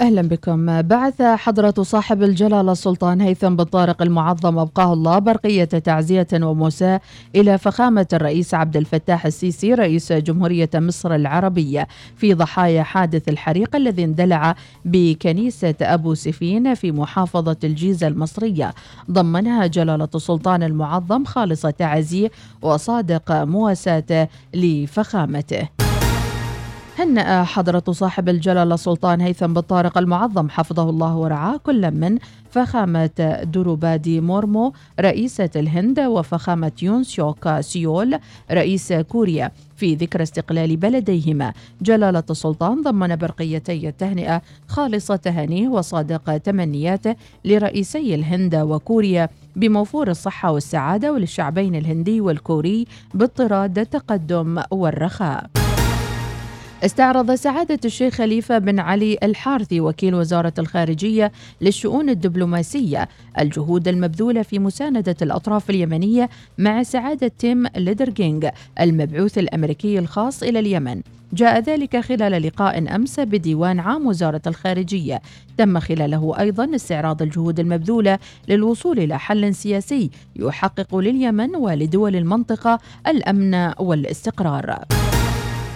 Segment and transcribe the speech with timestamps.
[0.00, 0.82] أهلا بكم.
[0.82, 7.02] بعث حضرة صاحب الجلالة السلطان هيثم بن طارق المعظم أبقاه الله برقية تعزية ومساء
[7.36, 14.04] إلى فخامة الرئيس عبد الفتاح السيسي رئيس جمهورية مصر العربية في ضحايا حادث الحريق الذي
[14.04, 14.54] اندلع
[14.84, 18.74] بكنيسة أبو سفين في محافظة الجيزة المصرية.
[19.10, 22.30] ضمنها جلالة السلطان المعظم خالص تعزيه
[22.62, 25.89] وصادق مواساته لفخامته.
[27.00, 32.18] هنأ حضرة صاحب الجلالة السلطان هيثم بن طارق المعظم حفظه الله ورعاه كل من
[32.50, 38.18] فخامة دروبادي مورمو رئيسة الهند وفخامة يون سيوك سيول
[38.50, 41.52] رئيس كوريا في ذكرى استقلال بلديهما.
[41.82, 51.12] جلالة السلطان ضمن برقيتي التهنئة خالص تهانيه وصادق تمنياته لرئيسي الهند وكوريا بموفور الصحة والسعادة
[51.12, 55.50] وللشعبين الهندي والكوري باضطراد التقدم والرخاء.
[56.84, 64.58] استعرض سعادة الشيخ خليفة بن علي الحارثي وكيل وزارة الخارجية للشؤون الدبلوماسية الجهود المبذولة في
[64.58, 68.48] مساندة الأطراف اليمنية مع سعادة تيم ليدرجينغ
[68.80, 71.00] المبعوث الأمريكي الخاص إلى اليمن.
[71.32, 75.22] جاء ذلك خلال لقاء أمس بديوان عام وزارة الخارجية.
[75.56, 83.72] تم خلاله أيضا استعراض الجهود المبذولة للوصول إلى حل سياسي يحقق لليمن ولدول المنطقة الأمن
[83.78, 84.99] والاستقرار.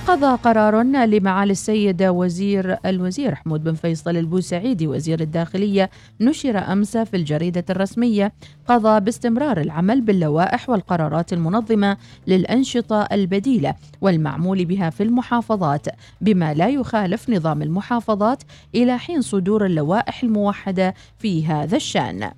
[0.09, 7.17] قضى قرار لمعالي السيد وزير الوزير حمود بن فيصل البوسعيدي وزير الداخلية نشر أمس في
[7.17, 8.33] الجريدة الرسمية
[8.69, 15.87] قضى باستمرار العمل باللوائح والقرارات المنظمة للأنشطة البديلة والمعمول بها في المحافظات
[16.21, 18.43] بما لا يخالف نظام المحافظات
[18.75, 22.31] إلى حين صدور اللوائح الموحدة في هذا الشأن.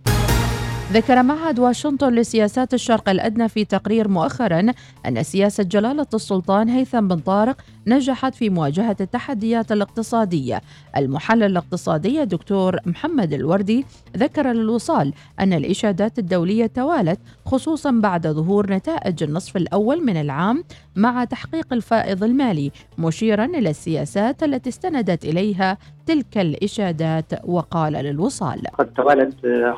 [0.93, 4.67] ذكر معهد واشنطن لسياسات الشرق الأدنى في تقرير مؤخرا
[5.07, 7.57] أن سياسة جلالة السلطان هيثم بن طارق
[7.87, 10.61] نجحت في مواجهة التحديات الاقتصادية.
[10.97, 13.85] المحلل الاقتصادي دكتور محمد الوردي
[14.17, 20.65] ذكر للوصال أن الإشادات الدولية توالت خصوصا بعد ظهور نتائج النصف الأول من العام
[20.97, 28.63] مع تحقيق الفائض المالي مشيرا إلى السياسات التي استندت إليها تلك الإشادات وقال للوصال.
[28.79, 29.35] قد توالت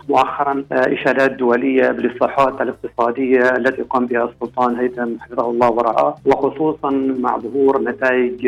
[0.09, 6.91] مؤخرا إشادات دولية بالإصلاحات الاقتصادية التي قام بها السلطان هيثم حفظه الله ورعاه وخصوصا
[7.21, 8.47] مع ظهور نتائج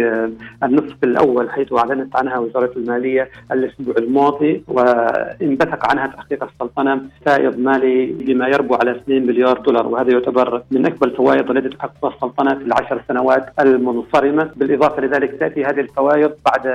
[0.63, 8.07] النصف الأول حيث أعلنت عنها وزارة المالية الأسبوع الماضي وانبثق عنها تحقيق السلطنة فائض مالي
[8.07, 12.65] بما يربو على 2 مليار دولار وهذا يعتبر من أكبر الفوائض التي تحققها السلطنة في
[12.65, 14.51] العشر سنوات المنصرمة.
[14.57, 16.67] بالإضافة لذلك تأتي هذه الفوائض بعد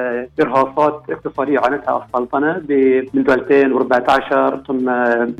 [0.41, 2.61] إرهاصات اقتصادية أعلنتها السلطنة
[3.13, 4.85] منذ 2014 ثم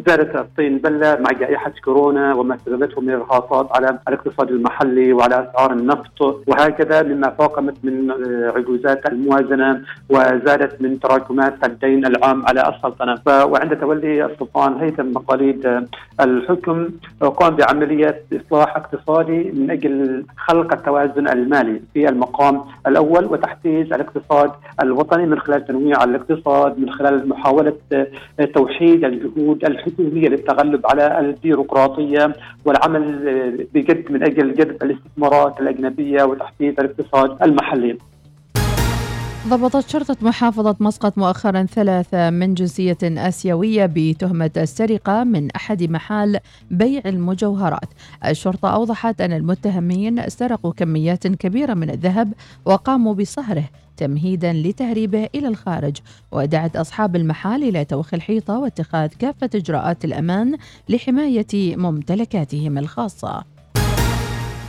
[0.07, 5.73] زادت الطين بلة مع جائحة كورونا وما سببته من إرهاصات على الاقتصاد المحلي وعلى أسعار
[5.73, 8.11] النفط وهكذا مما فاقمت من
[8.55, 15.85] عجوزات الموازنة وزادت من تراكمات الدين العام على السلطنة وعند تولي السلطان هيثم مقاليد
[16.19, 16.87] الحكم
[17.21, 24.51] قام بعملية إصلاح اقتصادي من أجل خلق التوازن المالي في المقام الأول وتحفيز الاقتصاد
[24.81, 27.73] الوطني من خلال تنويع الاقتصاد من خلال محاولة
[28.53, 32.33] توحيد الجهود الحكومية للتغلب على البيروقراطية
[32.65, 33.05] والعمل
[33.73, 37.97] بجد من أجل جذب الاستثمارات الأجنبية وتحفيز الاقتصاد المحلي.
[39.47, 46.39] ضبطت شرطة محافظة مسقط مؤخرا ثلاثة من جنسية آسيوية بتهمة السرقة من أحد محال
[46.71, 47.89] بيع المجوهرات.
[48.25, 52.33] الشرطة أوضحت أن المتهمين سرقوا كميات كبيرة من الذهب
[52.65, 55.97] وقاموا بصهره تمهيدا لتهريبه إلى الخارج.
[56.31, 60.57] ودعت أصحاب المحال إلى توخي الحيطة واتخاذ كافة إجراءات الأمان
[60.89, 63.54] لحماية ممتلكاتهم الخاصة.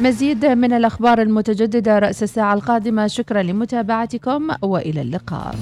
[0.01, 3.07] مزيد من الأخبار المتجددة رأس الساعة القادمة.
[3.07, 5.55] شكرا لمتابعتكم وإلى اللقاء.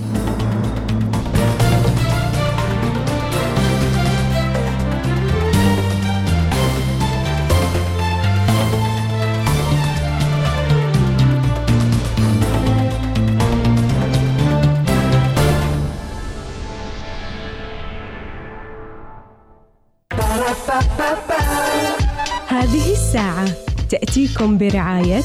[24.05, 25.23] تأتيكم برعاية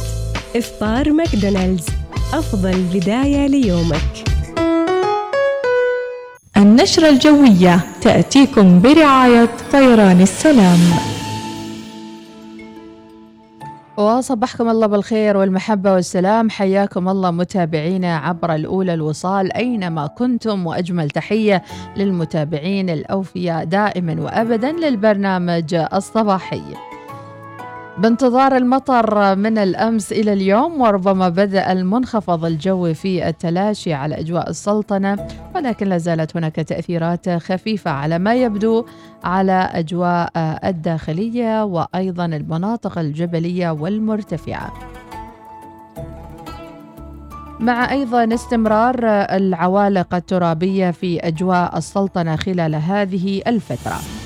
[0.56, 1.86] إفطار ماكدونالدز.
[2.34, 4.24] أفضل بداية ليومك.
[6.58, 10.80] النشرة الجوية تأتيكم برعاية طيران السلام.
[13.98, 16.50] وصبحكم الله بالخير والمحبة والسلام.
[16.50, 21.64] حياكم الله متابعينا عبر الأولى الوصال أينما كنتم وأجمل تحية
[21.98, 26.89] للمتابعين الأوفياء دائما وأبدا للبرنامج الصباحي.
[28.00, 35.28] بانتظار المطر من الأمس إلى اليوم وربما بدأ المنخفض الجوي في التلاشي على أجواء السلطنة
[35.56, 38.86] ولكن لا زالت هناك تأثيرات خفيفة على ما يبدو
[39.24, 44.74] على أجواء الداخلية وأيضا المناطق الجبلية والمرتفعة.
[47.60, 54.19] مع أيضا استمرار العوالق الترابية في أجواء السلطنة خلال هذه الفترة.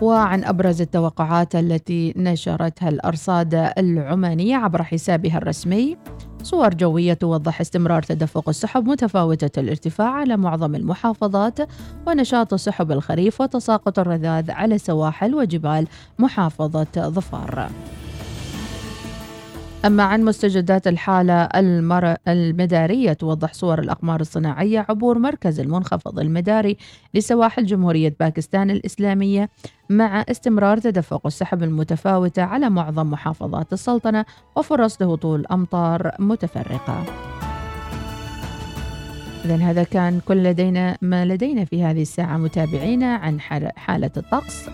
[0.00, 5.96] وعن أبرز التوقعات التي نشرتها الأرصاد العمانية عبر حسابها الرسمي
[6.42, 11.58] صور جوية توضح استمرار تدفق السحب متفاوتة الارتفاع على معظم المحافظات
[12.06, 15.86] ونشاط سحب الخريف وتساقط الرذاذ على سواحل وجبال
[16.18, 17.70] محافظة ظفار.
[19.86, 22.14] أما عن مستجدات الحالة المر...
[22.28, 26.76] المدارية توضح صور الأقمار الصناعية عبور مركز المنخفض المداري
[27.14, 29.48] لسواحل جمهورية باكستان الإسلامية
[29.90, 34.24] مع استمرار تدفق السحب المتفاوتة على معظم محافظات السلطنة
[34.56, 37.04] وفرص لهطول أمطار متفرقة.
[39.44, 43.40] إذا هذا كان كل لدينا ما لدينا في هذه الساعة متابعينا عن
[43.76, 44.68] حالة الطقس.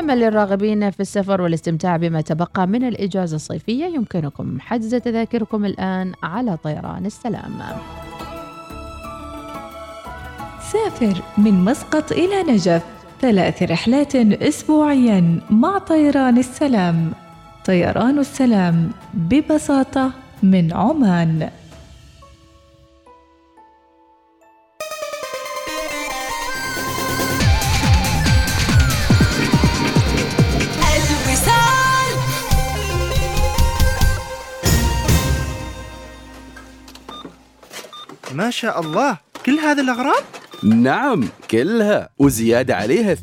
[0.00, 6.56] أما للراغبين في السفر والاستمتاع بما تبقى من الإجازة الصيفية يمكنكم حجز تذاكركم الآن على
[6.56, 7.52] طيران السلام.
[10.72, 12.82] سافر من مسقط إلى نجف
[13.20, 17.12] ثلاث رحلات أسبوعيا مع طيران السلام.
[17.64, 20.10] طيران السلام ببساطة
[20.42, 21.50] من عمان.
[38.40, 40.22] ما شاء الله كل هذه الأغراض؟
[40.64, 43.18] نعم كلها وزيادة عليها 2%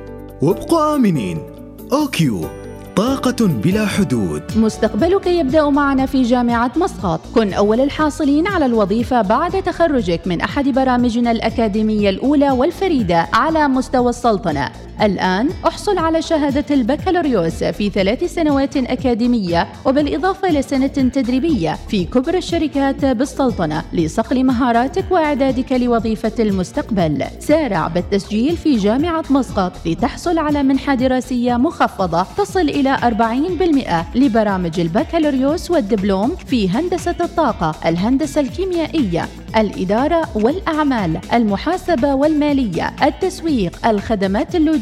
[0.43, 1.39] وابقوا آمنين.
[1.93, 2.45] أوكيو
[2.97, 4.43] طاقة بلا حدود.
[4.57, 7.21] مستقبلك يبدأ معنا في جامعة مسقط.
[7.35, 14.11] كن أول الحاصلين على الوظيفة بعد تخرجك من أحد برامجنا الأكاديمية الأولى والفريدة على مستوى
[14.11, 14.73] السلطنة.
[15.03, 23.05] الآن أحصل على شهادة البكالوريوس في ثلاث سنوات أكاديمية وبالإضافة لسنة تدريبية في كبرى الشركات
[23.05, 27.25] بالسلطنة لصقل مهاراتك وإعدادك لوظيفة المستقبل.
[27.41, 32.97] سارع بالتسجيل في جامعة مسقط لتحصل على منحة دراسية مخفضة تصل إلى
[34.15, 44.55] 40% لبرامج البكالوريوس والدبلوم في هندسة الطاقة الهندسة الكيميائية الإدارة والأعمال المحاسبة والمالية التسويق الخدمات
[44.55, 44.82] اللوجستية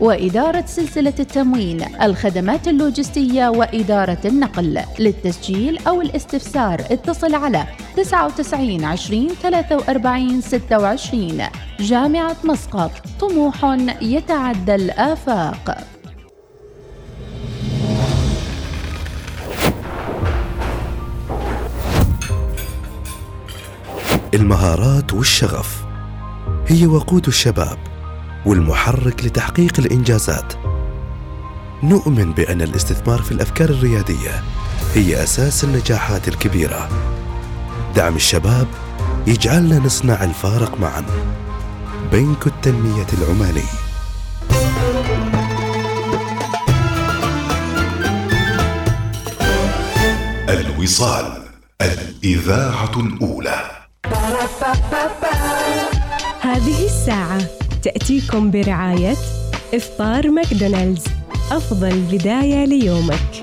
[0.00, 4.80] وإدارة سلسلة التموين الخدمات اللوجستية وإدارة النقل.
[4.98, 7.64] للتسجيل أو الاستفسار اتصل على
[7.96, 11.42] 99 20 43 26
[11.80, 12.90] جامعة مسقط
[13.20, 15.84] طموح يتعدى الآفاق.
[24.34, 25.84] المهارات والشغف.
[26.66, 27.78] هي وقود الشباب.
[28.46, 30.52] والمحرك لتحقيق الإنجازات.
[31.82, 34.42] نؤمن بأن الاستثمار في الأفكار الريادية
[34.94, 36.88] هي أساس النجاحات الكبيرة.
[37.96, 38.66] دعم الشباب
[39.26, 41.04] يجعلنا نصنع الفارق معا.
[42.12, 43.64] بنك التنمية العمالي
[50.48, 51.42] الوصال
[51.82, 53.70] الإذاعة الأولى.
[56.40, 57.57] هذه الساعة.
[57.88, 59.16] تأتيكم برعاية
[59.74, 61.04] إفطار ماكدونالدز.
[61.52, 63.42] أفضل بداية ليومك.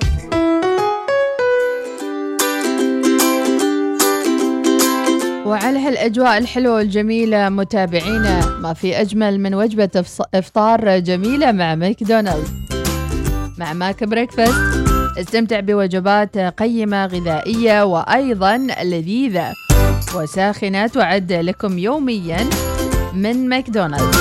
[5.45, 12.49] وعلى هالأجواء الحلوة والجميلة متابعينا ما في أجمل من وجبة إفطار جميلة مع ماكدونالدز.
[13.57, 14.85] مع McBreakfast.
[15.19, 19.53] استمتع بوجبات قيمة غذائية وأيضا لذيذة.
[20.15, 22.37] وساخنة تعد لكم يوميا.
[23.15, 24.17] من ماكدونالدز.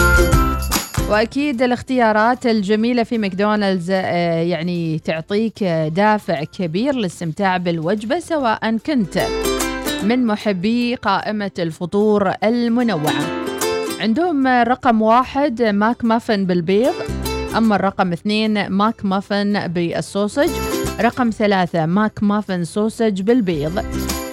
[1.10, 9.26] وأكيد الاختيارات الجميلة في ماكدونالدز آه، يعني تعطيك آه، دافع كبير للاستمتاع بالوجبة سواء كنت
[10.02, 13.44] من محبي قائمة الفطور المنوعة.
[14.00, 16.94] عندهم رقم واحد McMuffin بالبيض.
[17.56, 20.50] أما الرقم اثنين McMuffin بال sausage.
[21.00, 23.84] رقم ثلاثة McMuffin sausage بالبيض.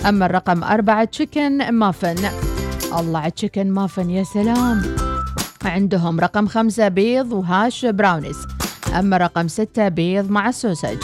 [0.09, 2.15] أما الرقم أربعة chicken muffin.
[2.99, 4.81] الله على chicken muffin يا سلام.
[5.65, 8.37] عندهم رقم خمسة بيض و hash brownies
[8.99, 10.97] أما رقم ستة بيض مع ال sausage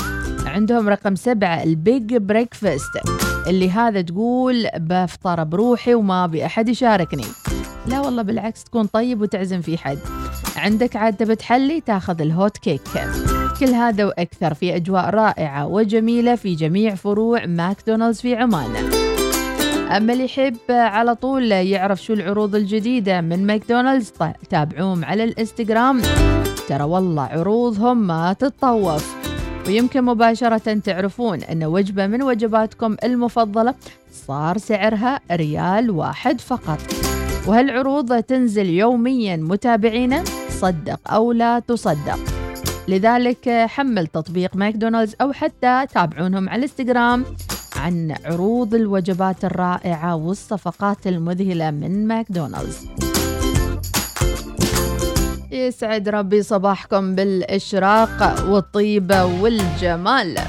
[0.46, 2.92] عندهم رقم سبعة ال big breakfast
[3.48, 7.26] اللي هذا تقول بفطر بروحي وما أبي أحد يشاركني.
[7.88, 9.98] لا والله بالعكس تكون طيب وتعزم في حد.
[10.56, 12.82] عندك عاد تبي تحلي؟ تاخذ ال hotcake.
[13.60, 19.07] كل هذا وأكثر في أجواء رائعة وجميلة في جميع فروع ماكدونالدز في عمان.
[19.96, 26.02] أما اللي يحب على طول يعرف شو العروض الجديدة من ماكدونالدز ط- تابعوهم على الإنستغرام.
[26.68, 29.16] ترى والله عروضهم ما تتطوف.
[29.68, 33.74] ويمكن مباشرة تعرفون أن وجبة من وجباتكم المفضلة
[34.28, 36.80] صار سعرها ريال واحد فقط.
[37.48, 42.20] وهالعروض تنزل يوميا متابعينا صدق أو لا تصدق.
[42.88, 47.26] لذلك حمل تطبيق ماكدونالدز أو حتى تابعونهم على الإنستغرام.
[47.78, 52.88] عن عروض الوجبات الرائعة والصفقات المذهلة من ماكدونالدز.
[55.52, 60.40] يسعد ربي صباحكم بالإشراق والطيبة والجمال.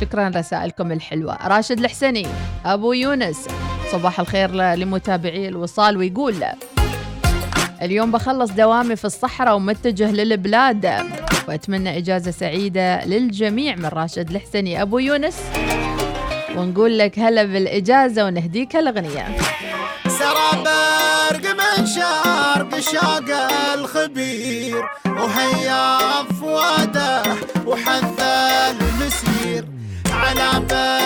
[0.00, 1.46] شكرا رسائلكم الحلوة.
[1.46, 2.26] راشد الحسني
[2.64, 3.48] أبو يونس
[3.92, 6.44] صباح الخير لمتابعي الوصال ويقول
[7.82, 10.86] اليوم بخلص دوامي في الصحراء ومتجه للبلاد.
[11.48, 15.36] وأتمنى إجازة سعيدة للجميع من راشد الحسني أبو يونس.
[16.56, 19.36] ونقول لك هلا بالإجازة ونهديك الأغنية.
[20.08, 25.98] سرى برق من شرق شاق الخبير وهيا
[26.40, 27.22] فواده
[27.66, 28.20] وحث
[28.70, 29.64] المسير.
[30.10, 31.01] على بدع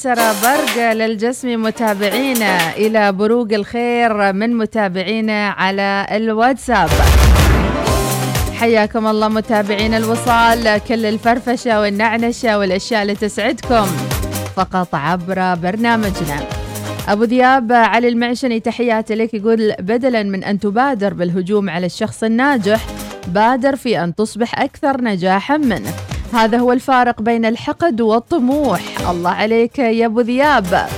[0.00, 6.88] من سرى برق للجسمي متابعينا إلى بروق الخير من متابعينا على الواتساب.
[8.58, 13.86] حياكم الله متابعين الوصال كل الفرفشة والنعنشة والأشياء اللي تسعدكم
[14.56, 16.40] فقط عبر برنامجنا.
[17.08, 19.34] أبو ذياب علي المعشني تحياتي لك.
[19.34, 22.86] يقول بدلا من أن تبادر بالهجوم على الشخص الناجح
[23.26, 25.92] بادر في أن تصبح أكثر نجاحا منه.
[26.32, 28.80] هذا هو الفارق بين الحقد والطموح.
[29.10, 30.88] الله عليك يا أبو ذياب.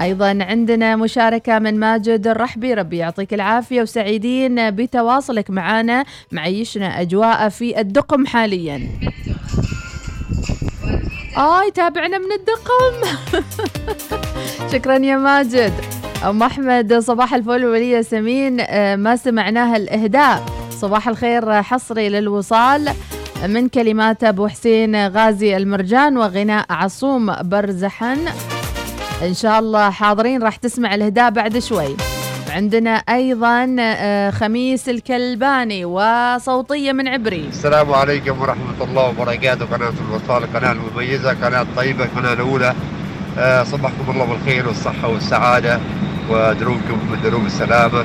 [0.00, 2.74] أيضا عندنا مشاركة من ماجد الرحبي.
[2.74, 8.88] ربي يعطيك العافية وسعيدين بتواصلك معنا معيشنا أجواء في الدقم حاليا.
[11.36, 13.18] آه يتابعنا من الدقم.
[14.72, 15.72] شكرا يا ماجد.
[16.24, 18.60] أم أحمد صباح الفل ولية سمين.
[18.60, 20.42] آه، ما سمعناها الإهداء.
[20.70, 22.94] صباح الخير حصري للوصال.
[23.46, 28.18] من كلمات أبو حسين غازي المرجان وغناء عصوم برزحن
[29.22, 31.96] إن شاء الله حاضرين راح تسمع الإهداء بعد شوي.
[32.50, 37.46] عندنا أيضا آه، خميس الكلباني وصوتية من عبري.
[37.48, 39.64] السلام عليكم ورحمة الله وبركاته.
[39.64, 42.74] قناة الوصال قناة المميزة قناة طيبة قناة الأولى.
[43.38, 45.80] آه، صبحكم الله بالخير والصحة والسعادة
[46.30, 48.04] ودروبكم من دروب السلامة.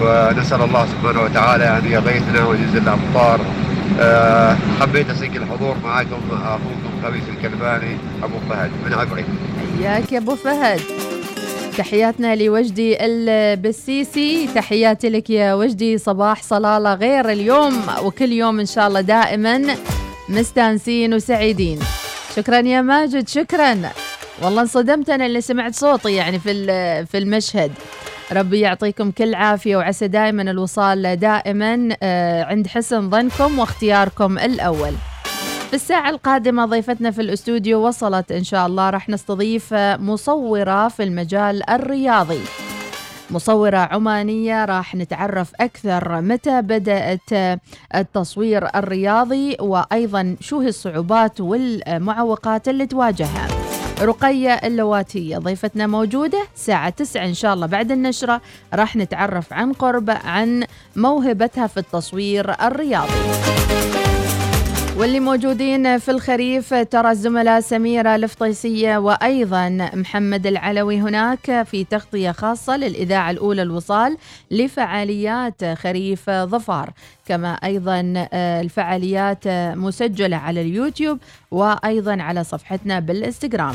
[0.00, 3.40] ونسأل الله سبحانه وتعالى أن يغيثنا وينزل الأمطار
[4.00, 9.24] آه، حبيت أسجل الحضور معكم أخوكم خميس الكلباني أبو فهد من عبري.
[9.78, 10.80] حياك يا أبو فهد.
[11.78, 18.88] تحياتنا لوجدي البسيسي تحياتي لك يا وجدي صباح صلالة غير اليوم وكل يوم إن شاء
[18.88, 19.76] الله دائما
[20.28, 21.78] مستانسين وسعيدين.
[22.36, 23.78] شكرا يا ماجد شكرا.
[24.42, 26.66] والله انصدمت أنا اللي سمعت صوتي يعني في
[27.06, 27.72] في المشهد.
[28.32, 34.92] ربي يعطيكم كل عافية وعسى دائما الوصال دائما آه، عند حسن ظنكم واختياركم الأول.
[35.70, 41.70] في الساعة القادمة ضيفتنا في الأستوديو وصلت إن شاء الله راح نستضيف مصورة في المجال
[41.70, 42.40] الرياضي.
[43.30, 47.58] مصورة عمانية راح نتعرف أكثر متى بدأت
[47.94, 53.48] التصوير الرياضي وأيضا شو هي الصعوبات والمعوقات اللي تواجهها.
[54.00, 55.38] رقية اللواتية.
[55.38, 58.40] ضيفتنا موجودة الساعة 9 إن شاء الله بعد النشرة.
[58.74, 60.64] راح نتعرف عن قرب عن
[60.96, 63.12] موهبتها في التصوير الرياضي.
[64.96, 72.76] واللي موجودين في الخريف ترى الزملاء سميرة الفطيسية وأيضا محمد العلوي هناك في تغطية خاصة
[72.76, 74.16] للإذاعة الأولى الوصال
[74.50, 76.90] لفعاليات خريف ظفار.
[77.26, 81.18] كما أيضا آه، الفعاليات مسجلة على اليوتيوب
[81.50, 83.74] وأيضا على صفحتنا بالإنستغرام.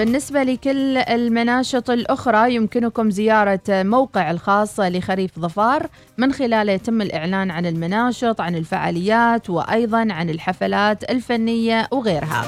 [0.00, 5.86] بالنسبة لكل المناشط الأخرى يمكنكم زيارة موقع الخاص لخريف ظفار
[6.18, 12.44] من خلاله يتم الإعلان عن المناشط عن الفعاليات وأيضا عن الحفلات الفنية وغيرها.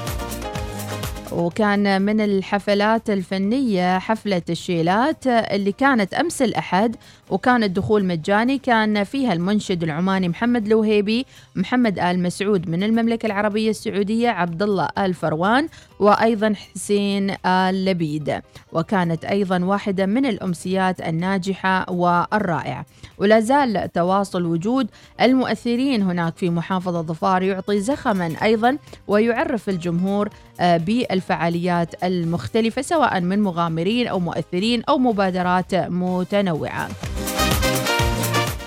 [1.33, 6.97] وكان من الحفلات الفنية حفلة الشيلات اللي كانت أمس الأحد
[7.33, 8.59] وكان الدخول مجاني.
[8.59, 14.89] كان فيها المنشد العماني محمد الوهيبي محمد آل مسعود من المملكة العربية السعودية عبد الله
[14.99, 15.69] آل فروان
[16.01, 18.41] وأيضا حسين آل لبيد.
[18.73, 22.87] وكانت أيضا واحدة من الأمسيات الناجحة والرائعة.
[23.19, 24.87] ولا زال تواصل وجود
[25.21, 27.43] المؤثرين هناك في محافظة ظفار.
[27.43, 30.29] يعطي زخما أيضا ويعرف الجمهور
[30.61, 36.89] آه، بالفعاليات المختلفة سواء من مغامرين أو مؤثرين أو مبادرات متنوعة.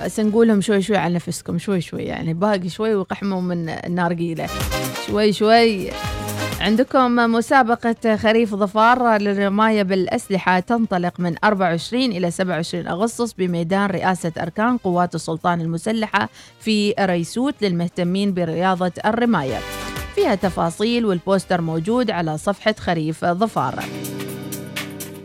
[0.06, 4.50] بس نقولهم شوي شوي على نفسكم شوي شوي يعني باقي شوي وقحموا من النارقيلة
[5.08, 5.90] شوي شوي.
[6.62, 14.78] عندكم مسابقة خريف ظفار للرماية بالأسلحة تنطلق من 24 إلى 27 أغسطس بميدان رئاسة أركان
[14.78, 19.60] قوات السلطان المسلحة في ريسوت للمهتمين برياضة الرماية.
[20.16, 23.84] فيها تفاصيل والبوستر موجود على صفحة خريف ظفار.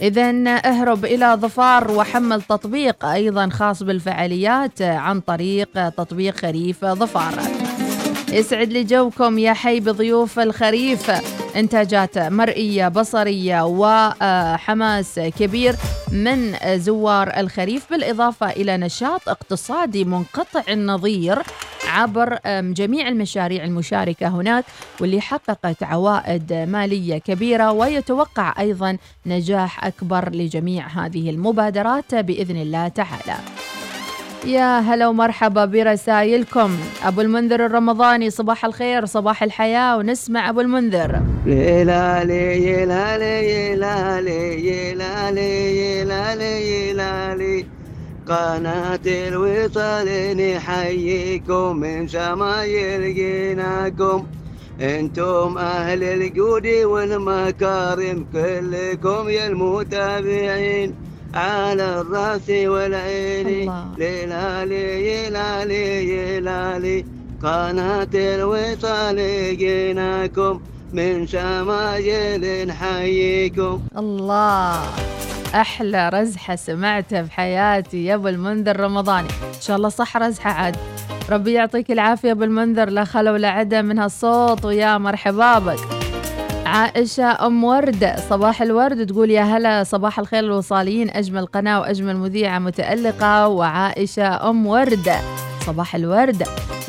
[0.01, 0.31] إذا
[0.65, 7.35] اهرب إلى ظفار وحمل تطبيق أيضا خاص بالفعاليات عن طريق تطبيق خريف ظفار.
[8.33, 11.11] يسعد لي جوكم يا حي بضيوف الخريف.
[11.57, 15.77] إنتاجات مرئية بصرية وحماس كبير
[16.13, 21.39] من زوار الخريف بالإضافة إلى نشاط اقتصادي منقطع النظير.
[21.90, 24.64] عبر جميع المشاريع المشاركة هناك
[25.00, 33.37] واللي حققت عوائد مالية كبيرة ويتوقع أيضا نجاح أكبر لجميع هذه المبادرات بإذن الله تعالى.
[34.46, 36.76] يا هلا ومرحبا برسائلكم.
[37.05, 41.20] أبو المنذر الرمضاني صباح الخير صباح الحياة ونسمع أبو المنذر.
[41.46, 42.50] يلالي
[48.31, 54.27] قناة الوصال نحييكم من سما يلقيناكم
[54.81, 60.95] أنتم أهل الجود والمكارم كلكم يا المتابعين.
[61.35, 67.05] على الرأس والعين ليلالي يلالي يلالي
[67.43, 69.16] قناة الوصال
[69.57, 70.61] جيناكم
[70.93, 73.81] من شمايل نحييكم.
[73.99, 74.83] الله.
[75.55, 79.29] أحلى رزحة سمعتها بحياتي يا أبو المنذر رمضاني.
[79.29, 80.77] إن شاء الله صح رزحة عاد.
[81.31, 85.79] ربي يعطيك العافية أبو المنذر لا خلا ولا عدا من هالصوت ويا مرحبا بك.
[86.67, 92.59] عائشة أم وردة صباح الورد تقول يا هلا صباح الخير الوصاليين أجمل قناة وأجمل مذيعة
[92.59, 93.49] متألقة.
[93.49, 95.17] وعائشة أم وردة
[95.67, 96.43] صباح الورد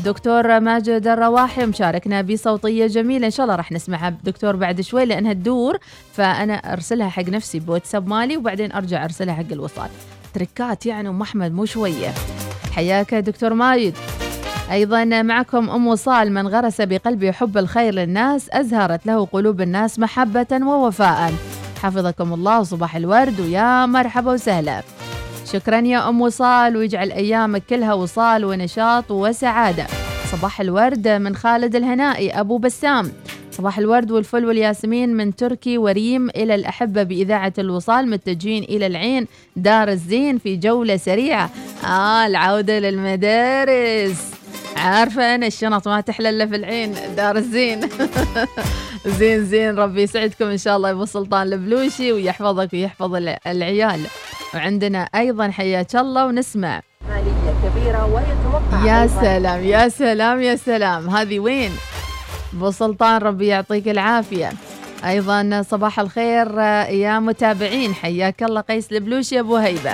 [0.05, 3.25] دكتور ماجد الرواحي مشاركنا بصوتية جميلة.
[3.25, 5.77] إن شاء الله راح نسمعها دكتور بعد شوي لأنها تدور
[6.13, 9.89] فأنا أرسلها حق نفسي بواتساب مالي وبعدين أرجع أرسلها حق الوصال.
[10.33, 12.13] تركات يعني أم أحمد مو شوية.
[12.71, 13.93] حياك يا دكتور ماجد.
[14.71, 20.59] أيضا معكم أم وصال من غرس بقلبي حب الخير للناس أزهرت له قلوب الناس محبة
[20.61, 21.33] ووفاء.
[21.83, 24.81] حفظكم الله وصباح الورد ويا مرحبا وسهلا.
[25.53, 29.87] شكرا يا أم وصال ويجعل أيامك كلها وصال ونشاط وسعادة.
[30.31, 33.11] صباح الورد من خالد الهنائي أبو بسام.
[33.51, 39.87] صباح الورد والفل والياسمين من تركي وريم إلى الأحبة بإذاعة الوصال متجهين إلى العين دار
[39.89, 41.49] الزين في جولة سريعة.
[41.85, 44.31] آه العودة للمدارس.
[44.75, 47.79] عارفة أنا الشنط ما تحلى إلا في العين دار الزين.
[49.19, 53.99] زين زين ربي يسعدكم إن شاء الله يا أبو سلطان البلوشي ويحفظك ويحفظ الع- العيال.
[54.53, 56.81] وعندنا أيضا حياك الله ونسمع.
[57.09, 59.21] مالية كبيرة ويتوقع يا أيضاً.
[59.21, 61.09] سلام يا سلام يا سلام.
[61.09, 61.71] هذه وين؟
[62.53, 64.49] أبو سلطان ربي يعطيك العافية.
[65.05, 66.59] أيضا صباح الخير
[66.89, 67.93] يا متابعين.
[67.93, 69.93] حياك الله قيس البلوشي أبو هيبة.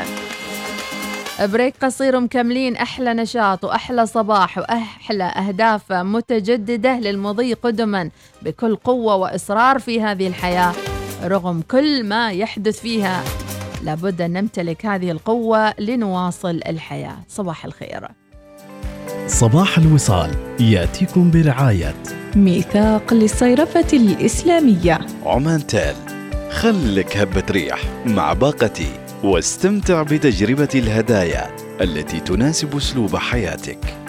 [1.40, 8.10] بريك قصير ومكملين أحلى نشاط وأحلى صباح وأحلى أهداف متجددة للمضي قدما
[8.42, 10.74] بكل قوة وإصرار في هذه الحياة
[11.24, 13.24] رغم كل ما يحدث فيها.
[13.84, 17.18] لابد أن نمتلك هذه القوة لنواصل الحياة.
[17.28, 18.08] صباح الخير.
[19.28, 20.32] صباح الوصال.
[20.60, 21.96] يأتيكم برعاية
[22.36, 25.00] ميثاق للصيرفة الإسلامية.
[25.26, 25.96] عمان تال
[26.52, 28.90] خلك هبة ريح مع باقتي
[29.24, 34.07] واستمتع بتجربة الهدايا التي تناسب أسلوب حياتك.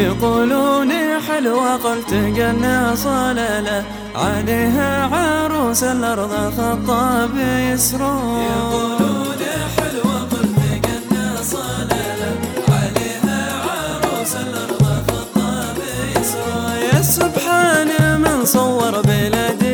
[0.00, 0.90] يقولون
[1.28, 3.84] حلوة قلت قلنا صلالة.
[4.14, 7.30] عليها عروس الأرض خطاب
[7.72, 9.40] يسرون يقولون
[9.76, 12.30] حلوة قلت قلنا صلالة.
[12.68, 15.76] عليها عروس الأرض خطاب
[16.16, 19.00] يسرون يا سبحان من صور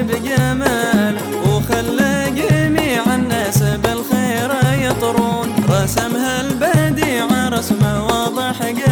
[0.08, 1.14] بجمال.
[1.46, 4.50] وخلى جميع الناس بالخير
[4.86, 5.48] يطرون.
[5.70, 8.85] رسمها البديع رسمه واضح الشوف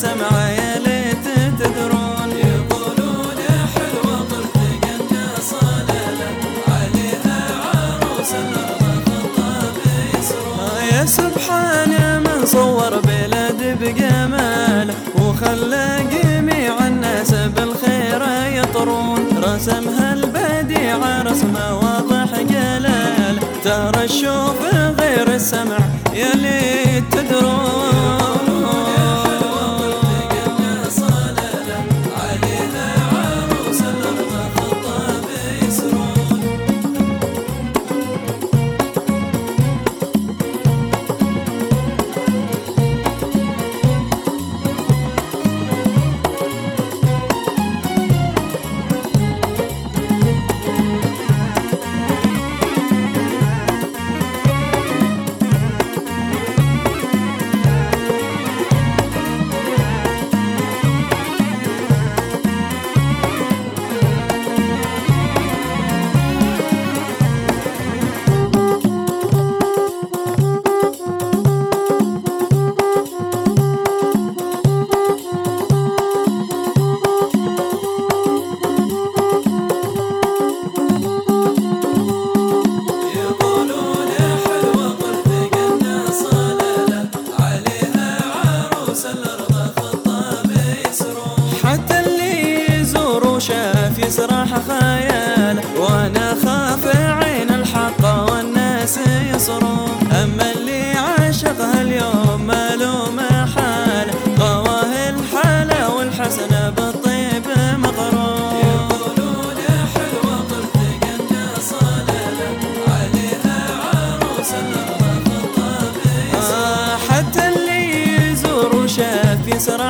[0.00, 1.26] السمع يا ليت
[1.58, 2.30] تدرون.
[2.32, 3.38] يقولون
[3.74, 6.30] حلوة قلت قلنا صلالة.
[6.68, 7.38] عليها
[7.74, 9.76] عروس الأرض خطاب
[10.14, 10.72] يسرون.
[10.92, 14.94] يا سبحان من صور بلاد بجمال.
[15.20, 18.22] وخلى جميع الناس بالخير
[18.58, 19.20] يطرون.
[19.44, 23.38] رسمها البديع رسمة واضح جلال.
[23.64, 24.58] ترى الشوف
[25.00, 25.78] غير السمع
[26.14, 26.32] يا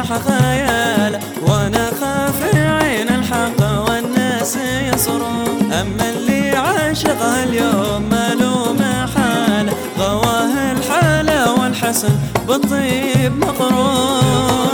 [0.01, 4.59] يسرح خياله وأنا خاف عين الحق والناس
[4.95, 12.15] يصرون أما اللي عاشقها اليوم ما له محاله غواه الحاله والحسن
[12.49, 14.70] بالطيب مقرون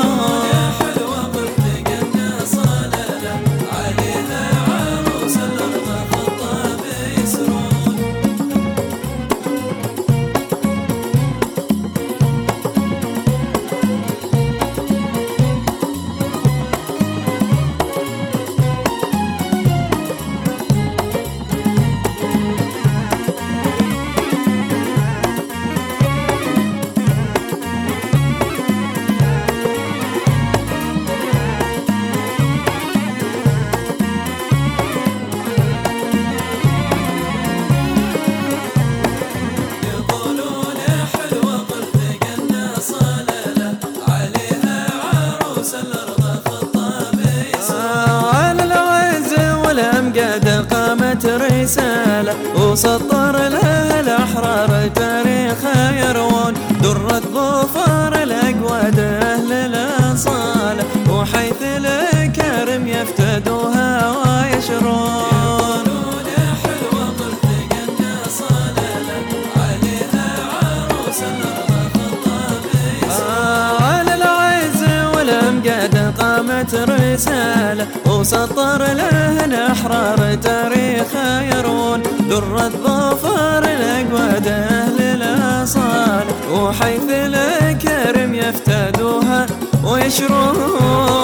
[87.07, 89.47] وحيث الكرم يفتدوها
[89.85, 91.15] ويشرون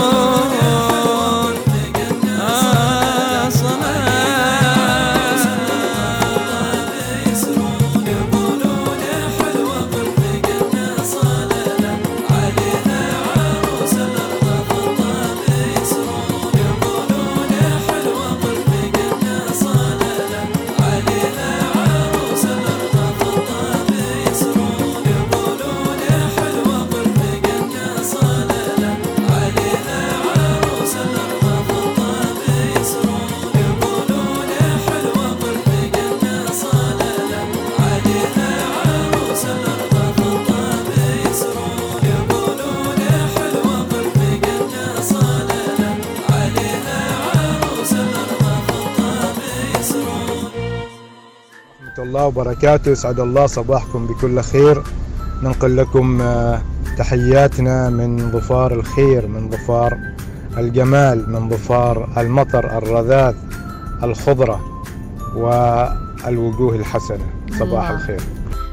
[52.23, 52.91] الله وبركاته.
[52.91, 54.83] يسعد الله صباحكم بكل خير.
[55.43, 56.63] ننقل لكم آه،
[56.99, 59.99] تحياتنا من ظفار الخير من ظفار
[60.59, 63.35] الجمال من ظفار المطر الرذاذ
[64.03, 64.61] الخضرة
[65.37, 67.27] والوجوه الحسنة.
[67.51, 67.95] صباح الله.
[67.95, 68.21] الخير.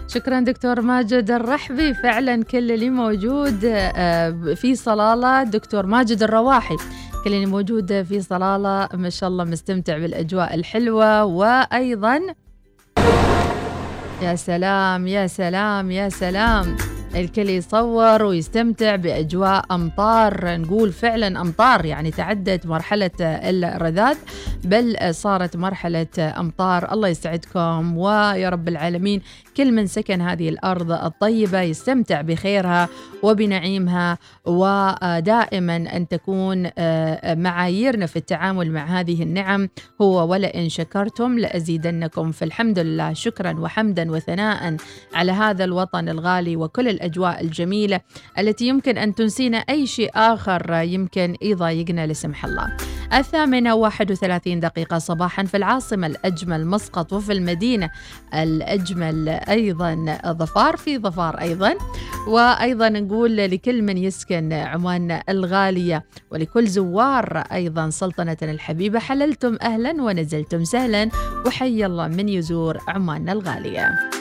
[0.07, 1.93] شكرا دكتور ماجد الرحبي.
[1.93, 5.43] فعلا كل اللي موجود آه، في صلالة.
[5.43, 6.75] دكتور ماجد الرواحي
[7.23, 8.89] كل اللي موجود في صلالة.
[8.93, 11.23] ما شاء الله مستمتع بالأجواء الحلوة.
[11.25, 12.19] وأيضا
[14.21, 16.77] يا سلام يا سلام يا سلام.
[17.15, 20.57] الكل يصور ويستمتع بأجواء أمطار.
[20.57, 24.17] نقول فعلا أمطار يعني تعدت مرحلة الرذاذ
[24.63, 26.93] بل صارت مرحلة أمطار.
[26.93, 27.97] الله يسعدكم.
[27.97, 29.21] ويا رب العالمين
[29.57, 32.89] كل من سكن هذه الأرض الطيبة يستمتع بخيرها
[33.23, 34.17] وبنعيمها.
[34.45, 39.69] ودائما أن تكون آه، معاييرنا في التعامل مع هذه النعم
[40.01, 42.31] هو ولئن شكرتم لأزيدنكم.
[42.31, 44.77] فالحمد لله شكرا وحمدا وثناء
[45.13, 47.99] على هذا الوطن الغالي وكل الأجواء الجميلة
[48.39, 52.77] التي يمكن أن تنسينا أي شيء آخر يمكن يضايقنا لسمح الله.
[53.13, 57.89] الثامنة واحد وثلاثين دقيقة صباحا في العاصمة الأجمل مسقط وفي المدينة
[58.33, 61.75] الأجمل أيضا ظفار في ظفار أيضا.
[62.27, 70.63] وأيضا نقول لكل من يسكن عمان الغالية ولكل زوار أيضا سلطنتنا الحبيبة حللتم أهلا ونزلتم
[70.63, 71.09] سهلا
[71.45, 74.18] وحي الله من يزور عمان الغالية.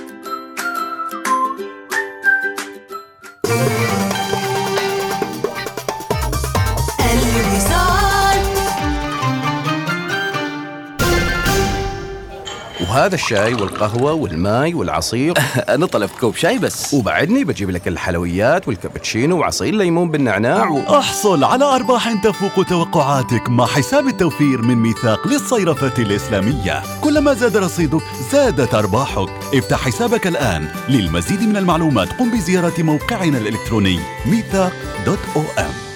[12.88, 15.34] وهذا الشاي والقهوة والماي والعصير.
[15.74, 16.94] أنا طلبت كوب شاي بس.
[16.94, 20.78] وبعدني بجيب لك الحلويات والكابتشينو وعصير ليمون بالنعناع و...
[20.78, 26.82] أحصل على أرباح تفوق توقعاتك مع حساب التوفير من ميثاق للصيرفة الإسلامية.
[27.00, 29.28] كلما زاد رصيدك زادت أرباحك.
[29.54, 30.68] افتح حسابك الآن.
[30.88, 34.72] للمزيد من المعلومات قم بزيارة موقعنا الإلكتروني ميثاق
[35.06, 35.87] دوت أو إم.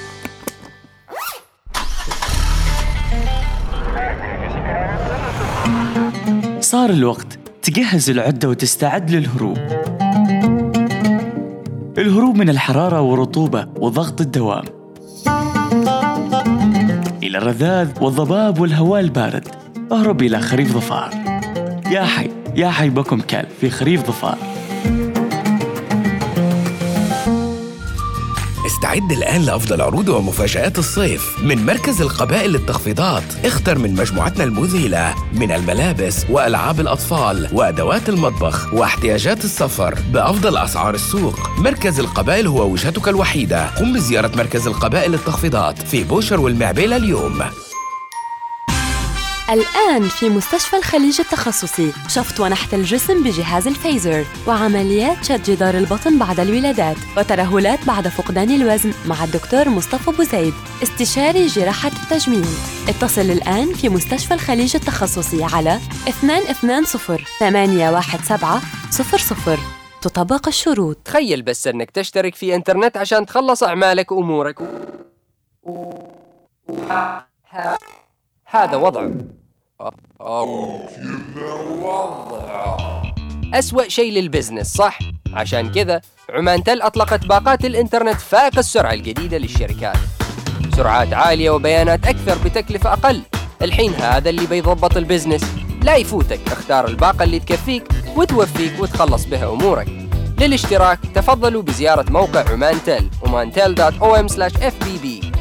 [6.73, 9.59] صار الوقت تجهز العدة وتستعد للهروب.
[11.99, 14.65] الهروب من الحرارة والرطوبة وضغط الدوام.
[17.23, 19.49] إلى الرذاذ والضباب والهواء البارد.
[19.93, 21.11] أهرب إلى خريف ظفار.
[21.91, 24.39] يا حي يا حي بكم كلب في خريف ظفار.
[28.83, 31.37] استعد الآن لأفضل عروض ومفاجآت الصيف.
[31.43, 39.45] من مركز القبائل للتخفيضات اختر من مجموعتنا المذهلة من الملابس وألعاب الأطفال وأدوات المطبخ واحتياجات
[39.45, 41.59] السفر بأفضل أسعار السوق.
[41.59, 43.67] مركز القبائل هو وجهتك الوحيدة.
[43.67, 47.43] قم بزيارة مركز القبائل للتخفيضات في بوشر والمعبيلة اليوم.
[49.53, 51.93] الآن في مستشفى الخليج التخصصي.
[52.09, 58.93] شفط ونحت الجسم بجهاز الفيزر وعمليات شد جدار البطن بعد الولادات وترهلات بعد فقدان الوزن
[59.07, 62.47] مع الدكتور مصطفى بوزيد استشاري جراحة التجميل.
[62.89, 65.79] اتصل الآن في مستشفى الخليج التخصصي على
[66.23, 69.59] 220 817 00
[70.03, 70.97] تطبق الشروط.
[71.05, 74.63] تخيل بس إنك تشترك في إنترنت عشان تخلص أعمالك وأمورك.
[78.47, 78.77] هذا
[81.81, 83.03] وضع
[83.55, 84.99] أسوأ شيء لل business صح؟
[85.35, 89.97] عشان كذا عمان تل أطلقت باقات الإنترنت فائق السرعة الجديدة للشركات.
[90.77, 93.23] سرعات عالية وبيانات أكثر بتكلفة أقل.
[93.63, 95.45] الحين هذا اللي بيضبط ال business.
[95.83, 97.85] لا يفوتك اختار الباقة اللي تكفيك
[98.17, 99.89] وتوفيك وتخلص بها أمورك.
[100.41, 105.32] للاشتراك تفضلوا بزيارة موقع عمان تل omantel.om/fbb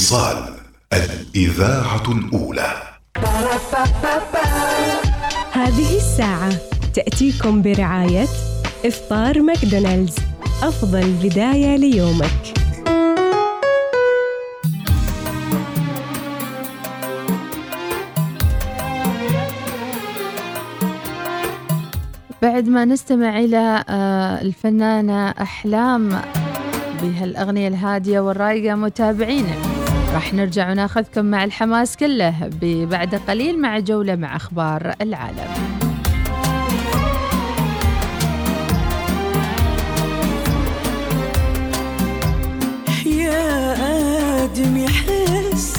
[0.00, 0.54] الوصال
[0.92, 2.72] الإذاعة الأولى.
[5.52, 6.52] هذه الساعة
[6.94, 8.26] تأتيكم برعاية
[8.84, 10.16] إفطار ماكدونالدز.
[10.62, 12.54] أفضل بداية ليومك.
[22.42, 26.22] بعد ما نستمع إلى آه، الفنانة أحلام
[27.02, 29.69] بهالأغنية الهادية والرايقة متابعينا.
[30.14, 35.80] راح نرجع وناخذكم مع الحماس كله بعد قليل مع جولة مع أخبار العالم.
[43.06, 43.74] يا
[44.44, 45.74] آدم يحس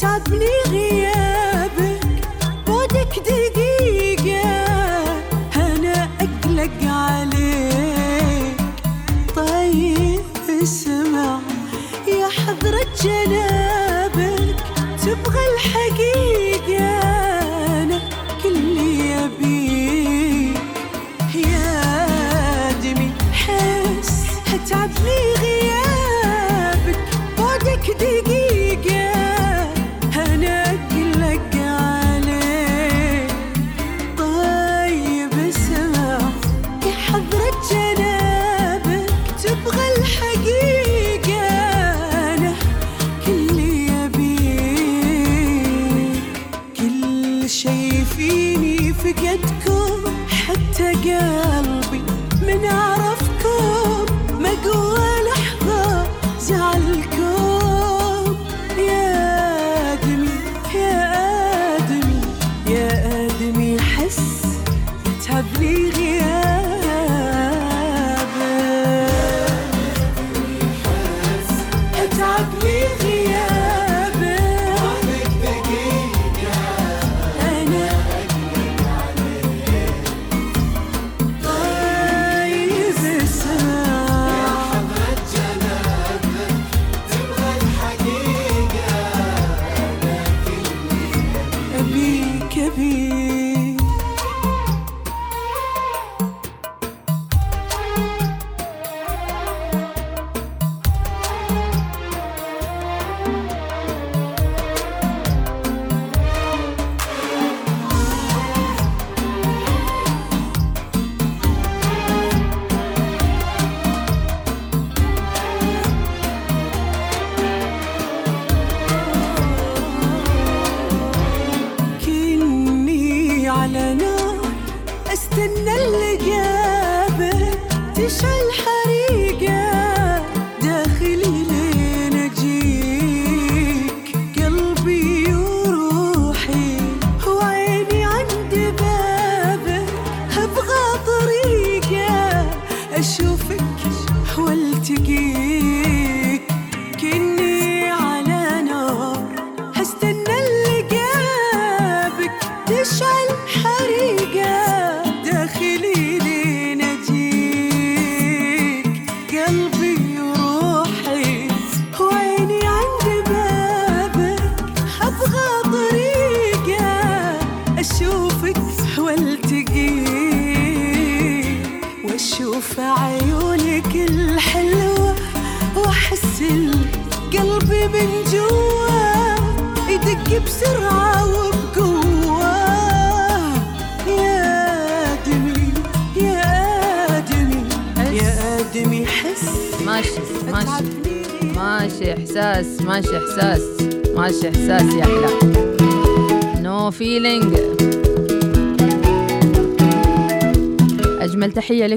[0.00, 2.00] تعبني غيابك.
[2.68, 4.42] بعدك دقيقة
[5.56, 8.56] أنا أقلق عليك.
[9.36, 10.20] طيب
[10.62, 11.38] اسمع
[12.08, 13.41] يا حضرة جنابك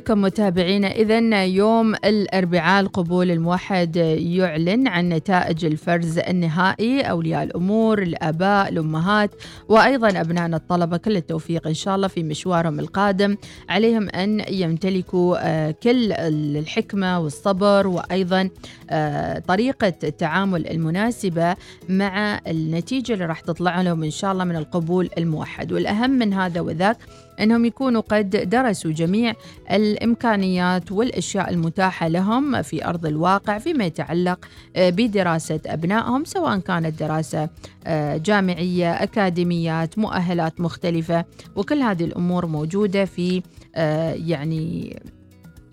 [0.06, 7.01] لكم متابعينا إذا يوم الأربعاء القبول الموحد يعلن عن نتائج الفرز النهائي.
[7.01, 9.32] أولياء الأمور الآباء الأمهات
[9.70, 13.38] وأيضا أبنائنا الطلبة كل التوفيق إن شاء الله في مشوارهم القادم.
[13.70, 18.49] عليهم أن يمتلكوا آه، كل الحكمة والصبر وأيضا
[18.89, 21.56] آه، طريقة التعامل المناسبة
[21.89, 25.72] مع النتيجة اللي راح تطلع لهم إن شاء الله من القبول الموحد.
[25.72, 26.97] والأهم من هذا وذاك
[27.40, 29.34] أنهم يكونوا قد درسوا جميع
[29.72, 37.50] الإمكانيات والأشياء المتاحة لهم في أرض الواقع فيما يتعلق آه، بدراسة أبنائهم سواء كانت دراسة
[37.88, 41.26] آه، جامعية أكاديميات مؤهلات مختلفة.
[41.56, 43.42] وكل هذه الأمور موجودة في
[43.76, 44.96] آه، يعني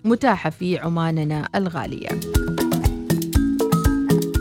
[0.03, 2.09] متاحة في عماننا الغالية.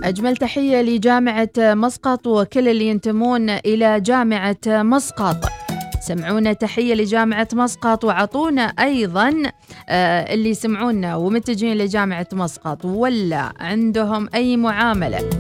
[0.03, 5.62] أجمل تحية لجامعة مسقط وكل اللي ينتمون إلى جامعة مسقط.
[6.07, 9.43] سمعونا تحية لجامعة مسقط وعطونا أيضا
[9.89, 15.31] آه اللي يسمعونا ومتجهين لجامعة مسقط ولا عندهم أي معاملة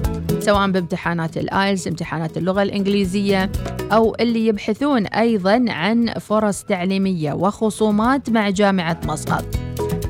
[0.40, 3.50] سواء بامتحانات ال IELTS امتحانات اللغة الإنجليزية
[3.92, 9.44] أو اللي يبحثون أيضا عن فرص تعليمية وخصومات مع جامعة مسقط.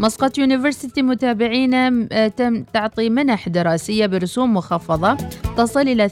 [0.02, 5.16] مسقط University متابعينا تم تعطي منح دراسية برسوم مخفضة
[5.56, 6.08] تصل إلى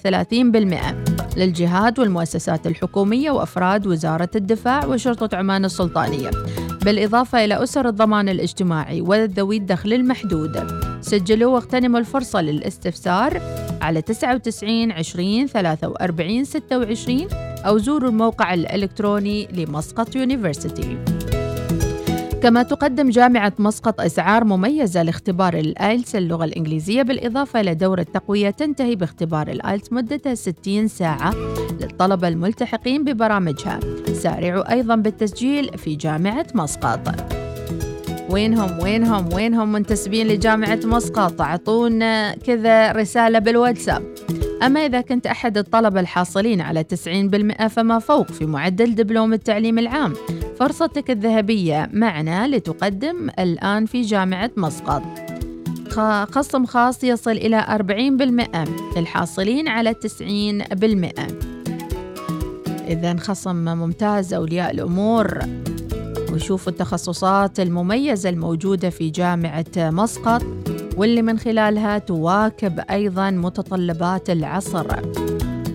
[1.34, 6.30] 30% للجهات والمؤسسات الحكومية وأفراد وزارة الدفاع وشرطة عمان السلطانية
[6.84, 10.80] بالإضافة إلى أسر الضمان الاجتماعي وذوي الدخل المحدود.
[11.00, 13.40] سجلوا واغتنموا الفرصة للاستفسار
[13.82, 17.28] على 99 20 43 26
[17.66, 20.98] أو زوروا الموقع الإلكتروني لمسقط University
[22.42, 28.50] كما تقدم جامعة مسقط أسعار مميزة لاختبار ال IELTS اللغة الإنجليزية بالإضافة إلى دورة تقوية
[28.50, 31.34] تنتهي باختبار ال IELTS مدتها 60 ساعة
[31.80, 33.80] للطلبة الملتحقين ببرامجها.
[34.12, 37.00] سارعوا أيضا بالتسجيل في جامعة مسقط.
[38.30, 44.02] وينهم وينهم وينهم منتسبين لجامعة مسقط؟ أعطونا كذا رسالة بالواتساب.
[44.62, 50.12] أما إذا كنت أحد الطلبة الحاصلين على 90% فما فوق في معدل دبلوم التعليم العام؟
[50.60, 55.02] فرصتك الذهبية معنا لتقدم الآن في جامعة مسقط.
[56.30, 59.96] خصم خاص يصل إلى 40% للحاصلين على 90%
[62.88, 65.38] إذا خصم ممتاز أولياء الأمور.
[66.32, 70.42] وشوفوا التخصصات المميزة الموجودة في جامعة مسقط
[70.96, 74.86] واللي من خلالها تواكب أيضا متطلبات العصر.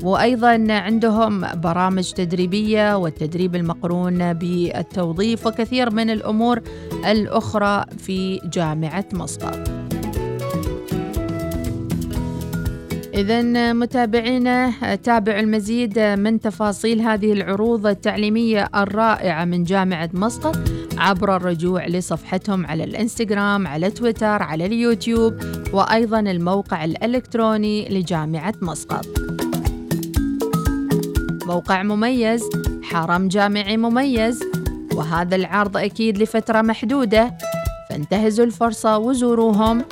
[0.05, 6.61] وأيضا عندهم برامج تدريبية والتدريب المقرون بالتوظيف وكثير من الأمور
[7.05, 9.59] الأخرى في جامعة مسقط
[13.13, 20.57] إذا متابعينا تابعوا المزيد من تفاصيل هذه العروض التعليمية الرائعة من جامعة مسقط
[20.97, 25.33] عبر الرجوع لصفحتهم على الإنستغرام على تويتر على اليوتيوب
[25.73, 29.05] وأيضا الموقع الإلكتروني لجامعة مسقط
[31.45, 32.49] موقع مميز
[32.83, 34.39] حرم جامعي مميز
[34.93, 37.37] وهذا العرض أكيد لفترة محدودة.
[37.89, 39.83] فانتهزوا الفرصة وزوروهم.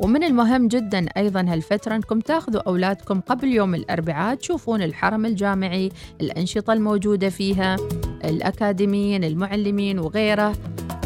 [0.00, 6.72] ومن المهم جدا أيضا هالفترة أنكم تاخذوا أولادكم قبل يوم الأربعاء تشوفون الحرم الجامعي الأنشطة
[6.72, 7.76] الموجودة فيها
[8.24, 10.52] الأكاديميين المعلمين وغيره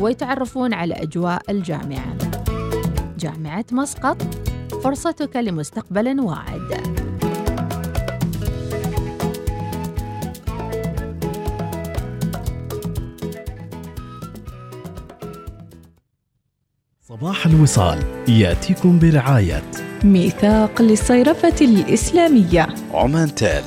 [0.01, 2.17] ويتعرفون على أجواء الجامعة.
[3.19, 4.23] جامعة مسقط
[4.83, 7.06] فرصتك لمستقبل واعد
[17.21, 17.99] صباح الوصال
[18.29, 19.63] يأتيكم برعاية
[20.05, 22.67] ميثاق للصيرفة الإسلامية.
[22.95, 23.65] عمان تال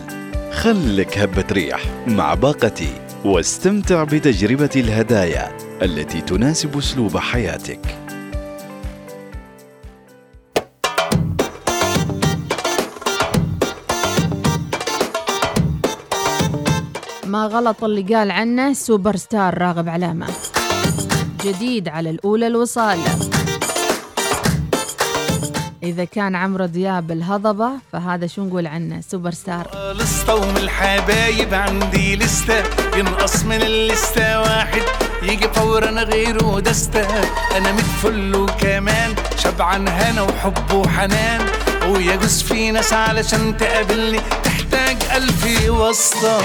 [0.52, 2.90] خلك هبة ريح مع باقتي
[3.26, 7.80] واستمتع بتجربة الهدايا التي تناسب أسلوب حياتك.
[17.26, 20.28] ما غلط اللي قال عنه سوبر ستار راغب علامة.
[21.46, 23.00] جديد على الأولى الوصال.
[25.84, 32.16] إذا كان عمرو دياب الهضبة فهذا شو نقول عنه؟ سوبر ستار لسطة ومن الحبايب عندي
[32.16, 32.64] لستة.
[32.98, 34.82] ينقص من اللستة واحد
[35.24, 37.08] يجي فورا غيره دستة
[37.58, 41.42] أنا متفل وكمان شبعان هنا وحب وحنان.
[41.88, 46.42] ويجوز في ناس علشان تقابلني تحتاج ألف واسطة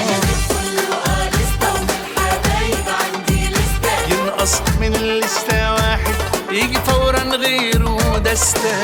[4.44, 6.14] ينقص من اللستة واحد
[6.50, 8.76] يجي فورا غيره دستة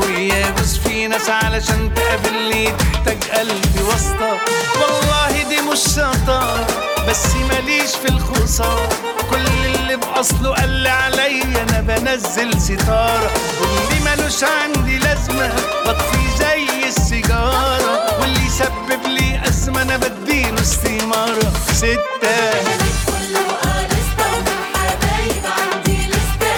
[0.00, 4.38] ويجوز في ناس علشان تقابلني تحتاج قلبي واسطة.
[4.80, 6.66] والله دي مش شطارة
[7.08, 8.88] بس ماليش في الخسارة.
[9.30, 13.30] كل اللي بأصله قال لي عليا أنا بنزل ستارة.
[13.60, 15.52] واللي ملوش عندي لازمة
[15.86, 18.20] بطفي زي السيجارة.
[18.20, 22.36] واللي يسبب لي أزمة أنا بديله استمارة ستة.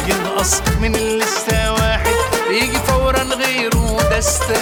[0.09, 2.15] ينقص من اللستة واحد.
[2.51, 4.61] يجي فورا غيره دستة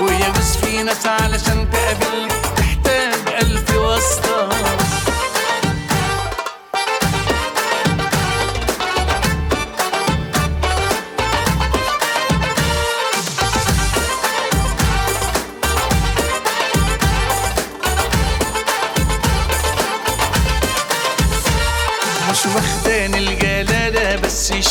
[0.00, 4.37] ويجوز في ناس علشان تقابلني تحتاج ألف واسطة.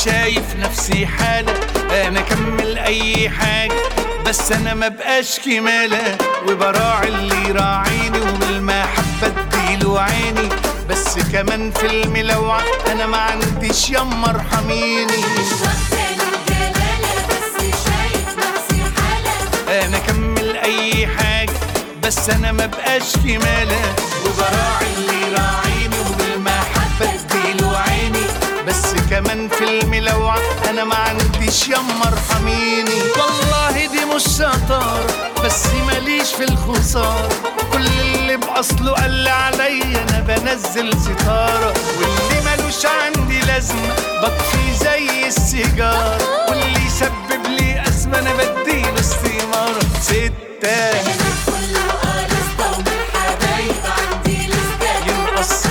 [0.05, 1.53] شايف نفسي حالة
[2.07, 3.73] أنا أكمل أي حاجة
[4.25, 6.17] بس أنا ما بقاش كمالة
[6.47, 10.49] وبراعي اللي يراعيني وبالمحبة اديله عيني.
[10.89, 15.17] بس كمان في الملوعة أنا ما عنديش يما ارحميني
[19.69, 21.51] أنا أكمل أي حاجة
[22.03, 23.95] بس أنا ما بقاش كمالة
[24.25, 25.66] وبراعي اللي يراعيني
[29.09, 30.39] كمان في الملوعة.
[30.69, 35.05] أنا ما عنديش يما ارحميني والله دي مش شطارة
[35.43, 37.29] بس ماليش في الخسارة.
[37.73, 41.73] كل اللي بأصله قال لي عليا أنا بنزل ستارة.
[41.99, 46.17] واللي ملوش عندي لازمة بطفي زي السيجارة.
[46.49, 49.79] واللي يسبب لي أزمة أنا بديله استمارة.
[50.01, 50.37] ستة.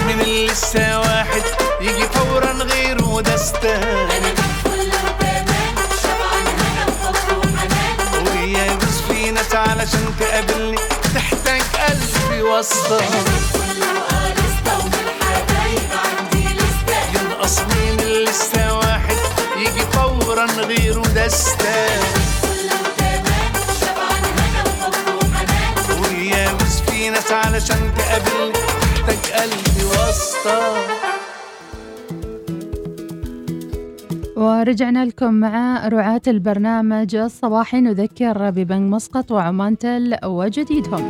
[0.07, 1.43] من اللسة واحد
[3.47, 3.79] غيره دستة
[8.31, 10.79] ويجوز في ناس علشان تقابلني
[11.15, 13.01] تحتاج قلبي واسطة
[17.15, 19.17] ينقص من اللسة واحد
[19.57, 21.87] يجي فورا غيره دستة
[27.31, 30.96] علشان تقابلني تحتاج قلبي واسطة.
[34.37, 41.09] ورجعنا لكم مع رعاة البرنامج الصباحي نذكر ببنك مسقط وعمانتل وجديدهم.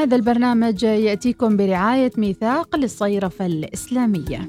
[0.00, 4.48] هذا البرنامج يأتيكم برعاية ميثاق للصيرفة الإسلامية.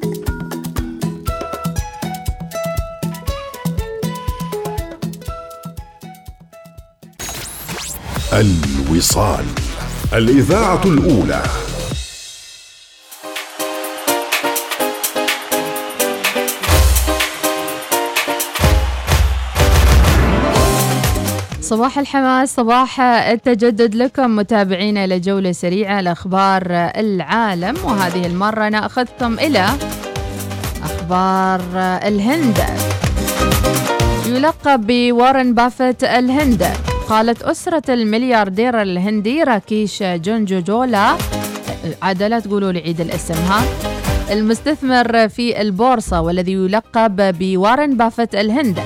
[8.33, 9.45] الوصال
[10.13, 11.70] الإذاعة الأولى.
[21.71, 24.35] صباح الحماس صباح التجدد لكم.
[24.35, 26.63] متابعينا لجولة سريعة لأخبار
[26.97, 29.65] العالم وهذه المرة نأخذكم إلى
[30.83, 31.61] أخبار
[32.07, 32.57] الهند.
[34.25, 36.67] يلقب بوارن بافت الهند.
[37.09, 41.17] قالت أسرة الملياردير الهندي راكيش جونجوجولا
[42.01, 43.90] عاد لا تقولوا لي عيد الاسم ها
[44.31, 48.79] المستثمر في البورصة والذي يلقب بوارن بافت الهند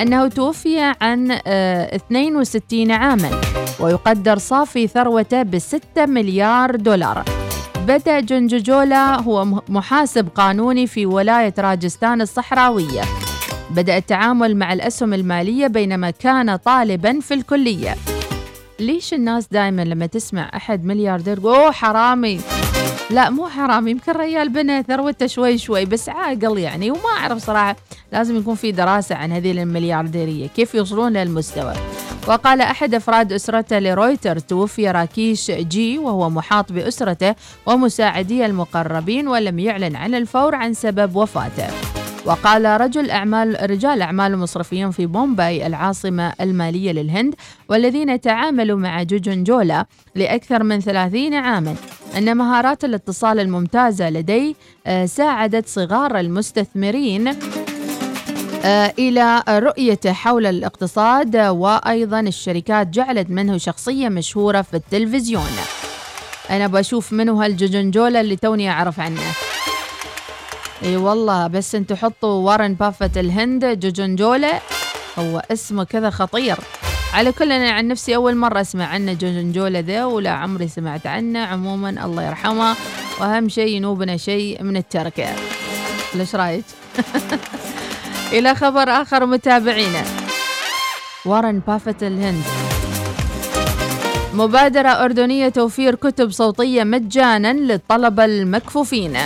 [0.00, 3.30] أنه توفي عن آه، 62 عاما
[3.80, 7.24] ويقدر صافي ثروته ب 6 مليار دولار.
[7.86, 13.02] بدأ جنجوجولا هو محاسب قانوني في ولاية راجستان الصحراوية.
[13.70, 17.94] بدأ التعامل مع الأسهم المالية بينما كان طالبا في الكلية.
[18.80, 22.40] ليش الناس دائما لما تسمع أحد ملياردير أوه حرامي.
[23.10, 27.76] لا مو حرامي يمكن ريال بنى ثروته شوي شوي بس عاقل يعني وما أعرف صراحة
[28.12, 31.74] لازم يكون في دراسة عن هذه المليارديرية كيف يوصلون للمستوى.
[32.28, 37.34] وقال أحد أفراد أسرته لرويتر توفي راكيش جي وهو محاط بأسرته
[37.66, 41.91] ومساعديه المقربين ولم يعلن عن الفور عن سبب وفاته.
[42.26, 47.34] وقال رجل أعمال رجال أعمال مصرفيون في بومباي العاصمة المالية للهند
[47.68, 51.74] والذين تعاملوا مع جوجنجولا لأكثر من 30 عاما.
[52.18, 54.54] أن مهارات الاتصال الممتازة لديه
[54.86, 57.28] آه، ساعدت صغار المستثمرين
[58.64, 65.50] آه، إلى رؤيته حول الاقتصاد وأيضا الشركات جعلت منه شخصية مشهورة في التلفزيون.
[66.50, 69.20] أنا بشوف منو هالجوجنجولا اللي توني أعرف عنه.
[70.84, 74.60] إي والله بس أنتوا حطوا وارن بافت الهند جوجنجولا
[75.18, 76.56] هو اسمه كذا خطير.
[77.14, 81.38] على كل أنا عن نفسي أول مرة أسمع عنه جوجنجولا ذا ولا عمري سمعت عنه.
[81.38, 82.76] عموما الله يرحمه.
[83.20, 85.28] وأهم شيء ينوبنا شيء من التركة.
[86.14, 86.64] ليش رأيك؟
[88.32, 90.02] إلى خبر آخر متابعينا.
[91.24, 92.44] وارن بافت الهند.
[94.34, 99.16] مبادرة أردنية توفير كتب صوتية مجانا للطلبة المكفوفين.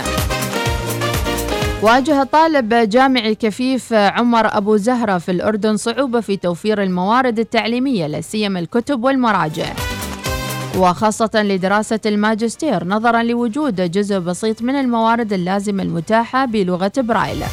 [1.81, 8.21] واجه طالب جامعي كفيف عمر أبو زهرة في الأردن صعوبة في توفير الموارد التعليمية لا
[8.21, 9.65] سيما الكتب والمراجع.
[10.77, 17.43] وخاصة لدراسة الماجستير نظرا لوجود جزء بسيط من الموارد اللازمة المتاحة بلغة برايل.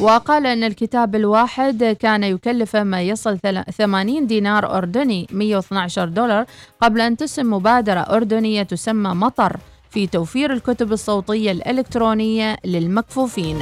[0.00, 6.44] وقال أن الكتاب الواحد كان يكلف ما يصل ثل- 80 دينار أردني 112 دولار
[6.82, 9.56] قبل أن تسم مبادرة أردنية تسمى مطر.
[9.90, 13.58] في توفير الكتب الصوتية الإلكترونية للمكفوفين.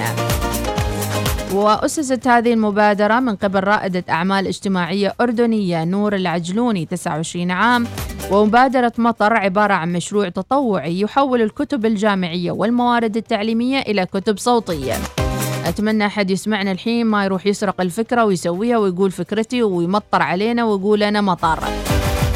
[1.52, 7.86] وأسست هذه المبادرة من قبل رائدة أعمال اجتماعية أردنية نور العجلوني 29 عام.
[8.30, 14.94] ومبادرة مطر عبارة عن مشروع تطوعي يحول الكتب الجامعية والموارد التعليمية إلى كتب صوتية.
[15.64, 21.20] أتمنى أحد يسمعنا الحين ما يروح يسرق الفكرة ويسويها ويقول فكرتي ويمطر علينا ويقول أنا
[21.20, 21.58] مطر.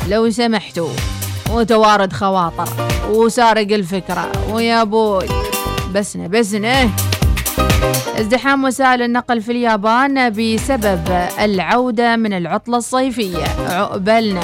[0.09, 1.20] لو سمحتوا.
[1.53, 2.69] وتوارد خواطر
[3.11, 5.27] وسارق الفكرة ويا بوي.
[5.95, 6.91] بسنا بسنا
[8.19, 13.45] ازدحام وسائل النقل في اليابان بسبب العودة من العطلة الصيفية.
[13.69, 14.41] عقبالنا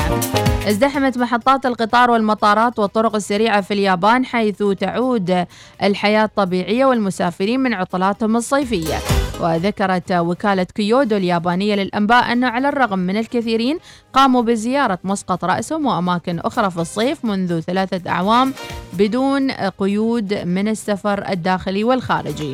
[0.68, 5.46] ازدحمت محطات القطار والمطارات والطرق السريعة في اليابان حيث تعود
[5.82, 8.96] الحياة الطبيعية والمسافرين من عطلاتهم الصيفية.
[9.40, 13.78] وذكرت وكالة كيودو اليابانية للأنباء أنه على الرغم من الكثيرين
[14.12, 18.54] قاموا بزيارة مسقط رأسهم وأماكن أخرى في الصيف منذ ثلاثة أعوام
[18.92, 22.52] بدون قيود من السفر الداخلي والخارجي.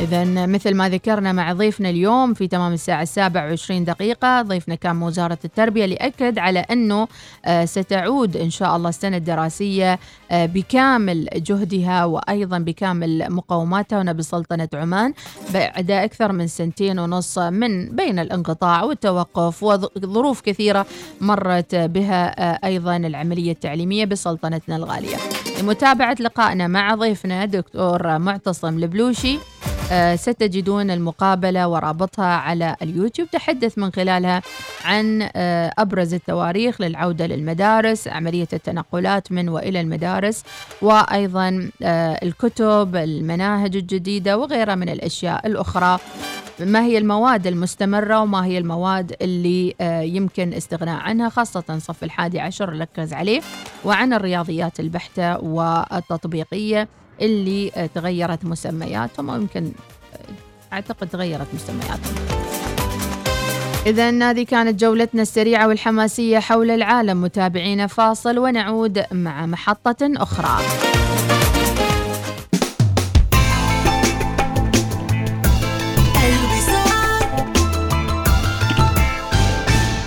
[0.00, 5.02] إذا مثل ما ذكرنا مع ضيفنا اليوم في تمام الساعة السابعة وعشرين دقيقة ضيفنا كان
[5.02, 7.08] وزارة التربية لأكد على أنه
[7.44, 9.98] آه، ستعود إن شاء الله السنة الدراسية
[10.30, 15.14] آه، بكامل جهدها وأيضا بكامل مقوماتها هنا بسلطنة عمان
[15.54, 20.86] بعد أكثر من سنتين ونص من بين الانقطاع والتوقف وظروف كثيرة
[21.20, 25.16] مرت بها آه، أيضا العملية التعليمية بسلطنتنا الغالية.
[25.60, 29.38] لمتابعة لقائنا مع ضيفنا دكتور معتصم البلوشي
[30.14, 33.30] ستجدون المقابلة ورابطها على اليوتيوب.
[33.30, 34.42] تحدث من خلالها
[34.84, 40.44] عن آه، أبرز التواريخ للعودة للمدارس عملية التنقلات من وإلى المدارس
[40.82, 45.98] وأيضا آه، الكتب المناهج الجديدة وغيرها من الأشياء الأخرى.
[46.60, 52.40] ما هي المواد المستمرة وما هي المواد اللي آه، يمكن استغناء عنها؟ خاصة صف الحادي
[52.40, 53.40] عشر ركز عليه.
[53.84, 56.88] وعن الرياضيات البحتة والتطبيقية
[57.20, 59.72] اللي آه، تغيرت مسمياتهم أو يمكن
[60.14, 62.14] آه، أعتقد تغيرت مسمياتهم.
[63.86, 67.22] إذا هذه كانت جولتنا السريعة والحماسية حول العالم.
[67.22, 70.64] متابعينا فاصل ونعود مع محطة أخرى.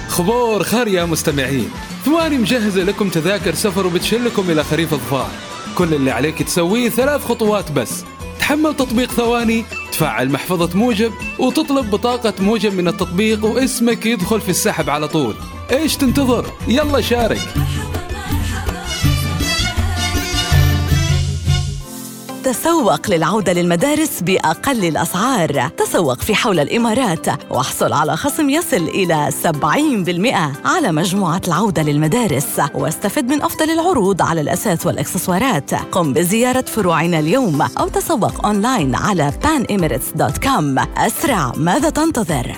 [0.09, 1.69] خبور خير يا مستمعين.
[2.05, 5.52] ثواني مجهزة لكم تذاكر سفر وبتشلكم إلى خريف الظفار.
[5.75, 8.03] كل اللي عليك تسويه ثلاث خطوات بس.
[8.39, 14.89] تحمل تطبيق ثواني تفعل محفظة موجب وتطلب بطاقة موجب من التطبيق واسمك يدخل في السحب
[14.89, 15.35] على طول.
[15.71, 17.41] إيش تنتظر؟ يلا شارك.
[22.43, 25.67] تسوق للعودة للمدارس بأقل الأسعار.
[25.67, 32.61] تسوق في حول الإمارات واحصل على خصم يصل إلى 70% على مجموعة العودة للمدارس.
[32.73, 35.73] واستفد من أفضل العروض على الأساس والإكسسوارات.
[35.73, 42.55] قم بزيارة فروعنا اليوم أو تسوق أونلاين على panemirates.com أسرع ماذا تنتظر؟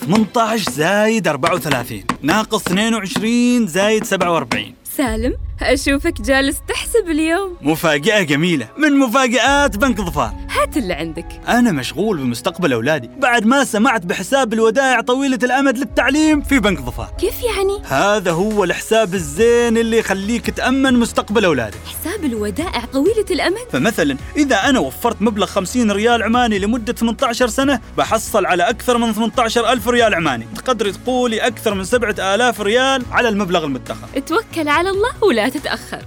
[0.00, 7.56] 18 زايد 34 ناقص 22 زايد 47 سالم أشوفك جالس تحسب اليوم.
[7.62, 8.68] مفاجأة جميلة.
[8.76, 10.34] من مفاجآت بنك ظفار.
[10.50, 11.26] هات اللي عندك.
[11.48, 13.10] أنا مشغول بمستقبل أولادي.
[13.18, 17.10] بعد ما سمعت بحساب الودائع طويلة الأمد للتعليم في بنك ظفار.
[17.20, 21.78] كيف يعني؟ هذا هو الحساب الزين اللي يخليك تأمن مستقبل أولادك.
[21.86, 27.80] حساب الودائع طويلة الأمد؟ فمثلا إذا أنا وفرت مبلغ 50 ريال عماني لمدة 18 سنة
[27.98, 30.46] بحصل على أكثر من 18 ألف ريال عماني.
[30.56, 36.04] تقدري تقولي أكثر من 7000 ريال على المبلغ المدخر توكل على الله ولا تتأخر.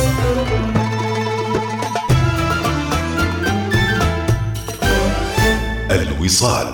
[5.91, 6.73] الوصال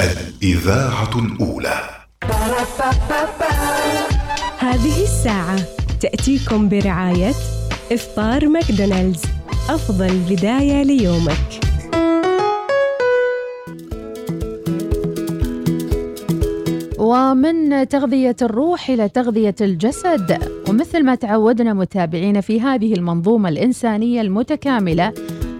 [0.00, 1.80] الإذاعة الأولى.
[4.58, 5.56] هذه الساعة
[6.00, 7.32] تأتيكم برعاية
[7.92, 9.22] إفطار ماكدونالدز.
[9.68, 11.67] أفضل بداية ليومك.
[17.08, 20.38] ومن تغذية الروح إلى تغذية الجسد.
[20.68, 25.12] ومثل ما تعودنا متابعينا في هذه المنظومة الإنسانية المتكاملة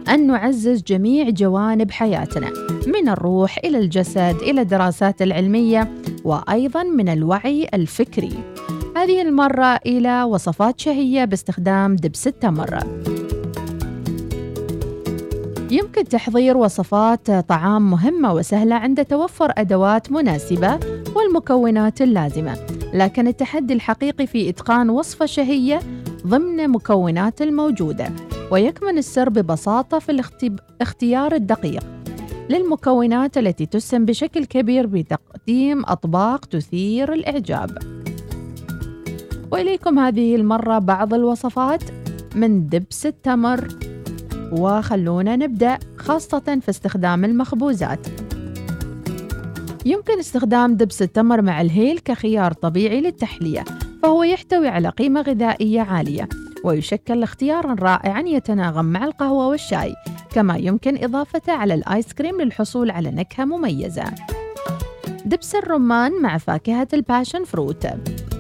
[0.09, 2.51] أن نعزز جميع جوانب حياتنا
[2.86, 5.92] من الروح إلى الجسد إلى الدراسات العلمية
[6.24, 8.32] وأيضا من الوعي الفكري.
[8.96, 12.78] هذه المرة إلى وصفات شهية باستخدام دبس التمر.
[15.70, 20.78] يمكن تحضير وصفات طعام مهمة وسهلة عند توفر أدوات مناسبة
[21.16, 22.59] والمكونات اللازمة.
[22.94, 25.80] لكن التحدي الحقيقي في إتقان وصفة شهية
[26.26, 28.12] ضمن مكونات الموجودة.
[28.50, 30.22] ويكمن السر ببساطة في
[30.80, 31.84] الاختيار الدقيق.
[32.50, 37.78] للمكونات التي تسهم بشكل كبير بتقديم أطباق تثير الإعجاب.
[39.52, 41.82] وإليكم هذه المرة بعض الوصفات
[42.34, 43.68] من دبس التمر.
[44.52, 48.06] وخلونا نبدأ خاصة في استخدام المخبوزات.
[49.86, 53.64] يمكن استخدام دبس التمر مع الهيل كخيار طبيعي للتحلية
[54.02, 56.28] فهو يحتوي على قيمة غذائية عالية
[56.64, 59.94] ويشكل اختيارا رائعا يتناغم مع القهوة والشاي
[60.30, 64.04] كما يمكن إضافته على الآيس كريم للحصول على نكهة مميزة.
[65.24, 67.86] دبس الرمان مع فاكهة ال passion fruit.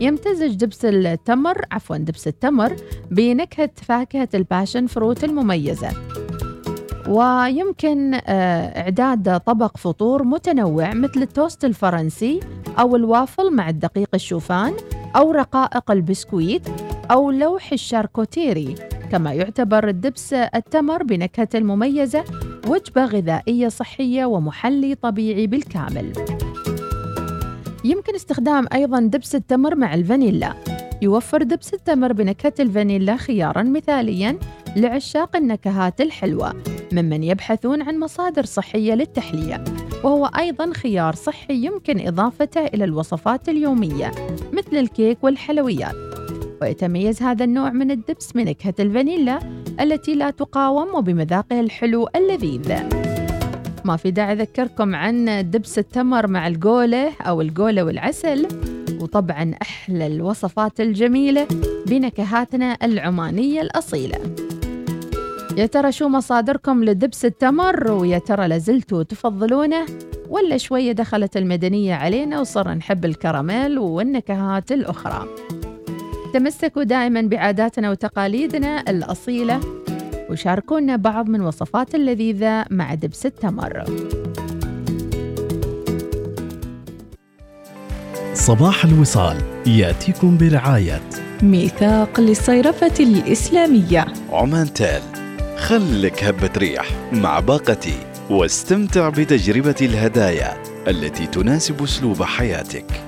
[0.00, 2.76] يمتزج دبس التمر عفوا دبس التمر
[3.10, 6.17] بنكهة فاكهة ال passion fruit المميزة.
[7.08, 12.40] ويمكن إعداد طبق فطور متنوع مثل التوست الفرنسي
[12.78, 14.72] أو الوافل مع الدقيق الشوفان
[15.16, 16.68] أو رقائق البسكويت
[17.10, 18.74] أو لوح الشاركوتيري.
[19.12, 22.24] كما يعتبر الدبس التمر بنكهة المميزة
[22.66, 26.12] وجبة غذائية صحية ومحلي طبيعي بالكامل.
[27.88, 30.54] يمكن استخدام أيضا دبس التمر مع الفانيلا.
[31.02, 34.38] يوفر دبس التمر بنكهة الفانيلا خيارا مثاليا
[34.76, 36.54] لعشاق النكهات الحلوة
[36.92, 39.64] ممن يبحثون عن مصادر صحية للتحلية
[40.04, 44.12] وهو أيضا خيار صحي يمكن إضافته إلى الوصفات اليومية
[44.52, 45.94] مثل الكيك والحلويات.
[46.62, 49.38] ويتميز هذا النوع من الدبس بنكهة الفانيلا
[49.80, 53.07] التي لا تقاوم وبمذاقه الحلو اللذيذ.
[53.88, 58.48] ما في داعي أذكركم عن دبس التمر مع القولة أو القولة والعسل
[59.00, 61.46] وطبعا أحلى الوصفات الجميلة
[61.86, 64.18] بنكهاتنا العمانية الأصيلة.
[65.56, 69.86] يا ترى شو مصادركم لدبس التمر؟ ويا ترى لازلتوا تفضلونه؟
[70.28, 75.28] ولا شوية دخلت المدنية علينا وصرنا نحب الكراميل والنكهات الأخرى.
[76.34, 79.60] تمسكوا دائما بعاداتنا وتقاليدنا الأصيلة
[80.30, 83.84] وشاركونا بعض من وصفات اللذيذة مع دبس التمر.
[88.34, 91.00] صباح الوصال يأتيكم برعاية
[91.42, 94.06] ميثاق للصيرفة الإسلامية.
[94.32, 95.02] عمان تال
[95.56, 97.94] خلك هبة ريح مع باقتي
[98.30, 103.07] واستمتع بتجربة الهدايا التي تناسب أسلوب حياتك.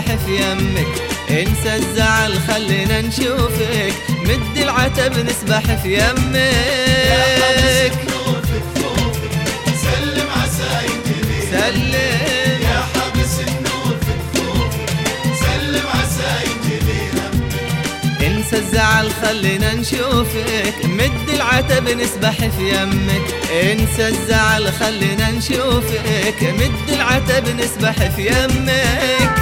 [0.00, 0.92] نسبح في يمك
[1.30, 3.94] انسى الزعل خلينا نشوفك.
[4.24, 7.30] مد العتب نسبح في يمك
[9.82, 10.72] سلم عسى
[11.50, 11.94] سلم.
[12.62, 14.90] يا حابس النور في كفوفك
[15.40, 16.32] سلم عسى
[18.26, 20.74] انسى الزعل خلينا نشوفك.
[20.84, 23.26] مد العتب نسبح في يمك
[23.62, 26.42] انسى الزعل خلينا نشوفك.
[26.42, 29.39] مد العتب نسبح في يمك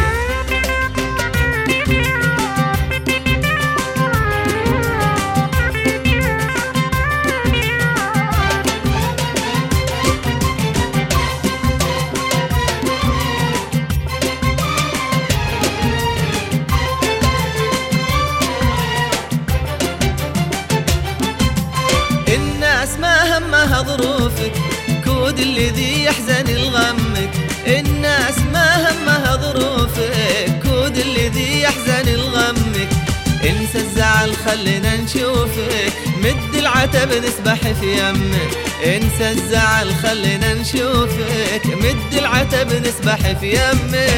[34.48, 43.52] خلينا نشوفك مد العتب نسبح في يمك انسى الزعل خلينا نشوفك مد العتب نسبح في
[43.52, 44.08] يمك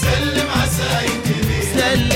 [0.00, 0.48] سلم
[1.74, 2.12] سلم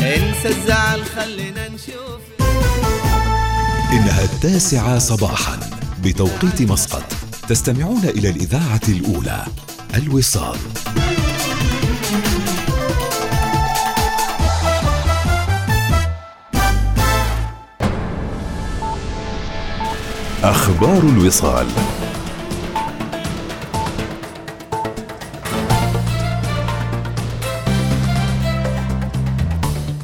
[0.00, 1.68] انسى الزعل خلينا
[3.92, 5.60] إنها التاسعة صباحا
[6.02, 7.17] بتوقيت مسقط.
[7.48, 9.44] تستمعون إلى الإذاعة الأولى
[9.94, 10.58] الوصال.
[20.44, 21.66] أخبار الوصال.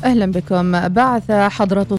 [0.04, 0.88] أهلا بكم.
[0.88, 1.86] بعث حضرة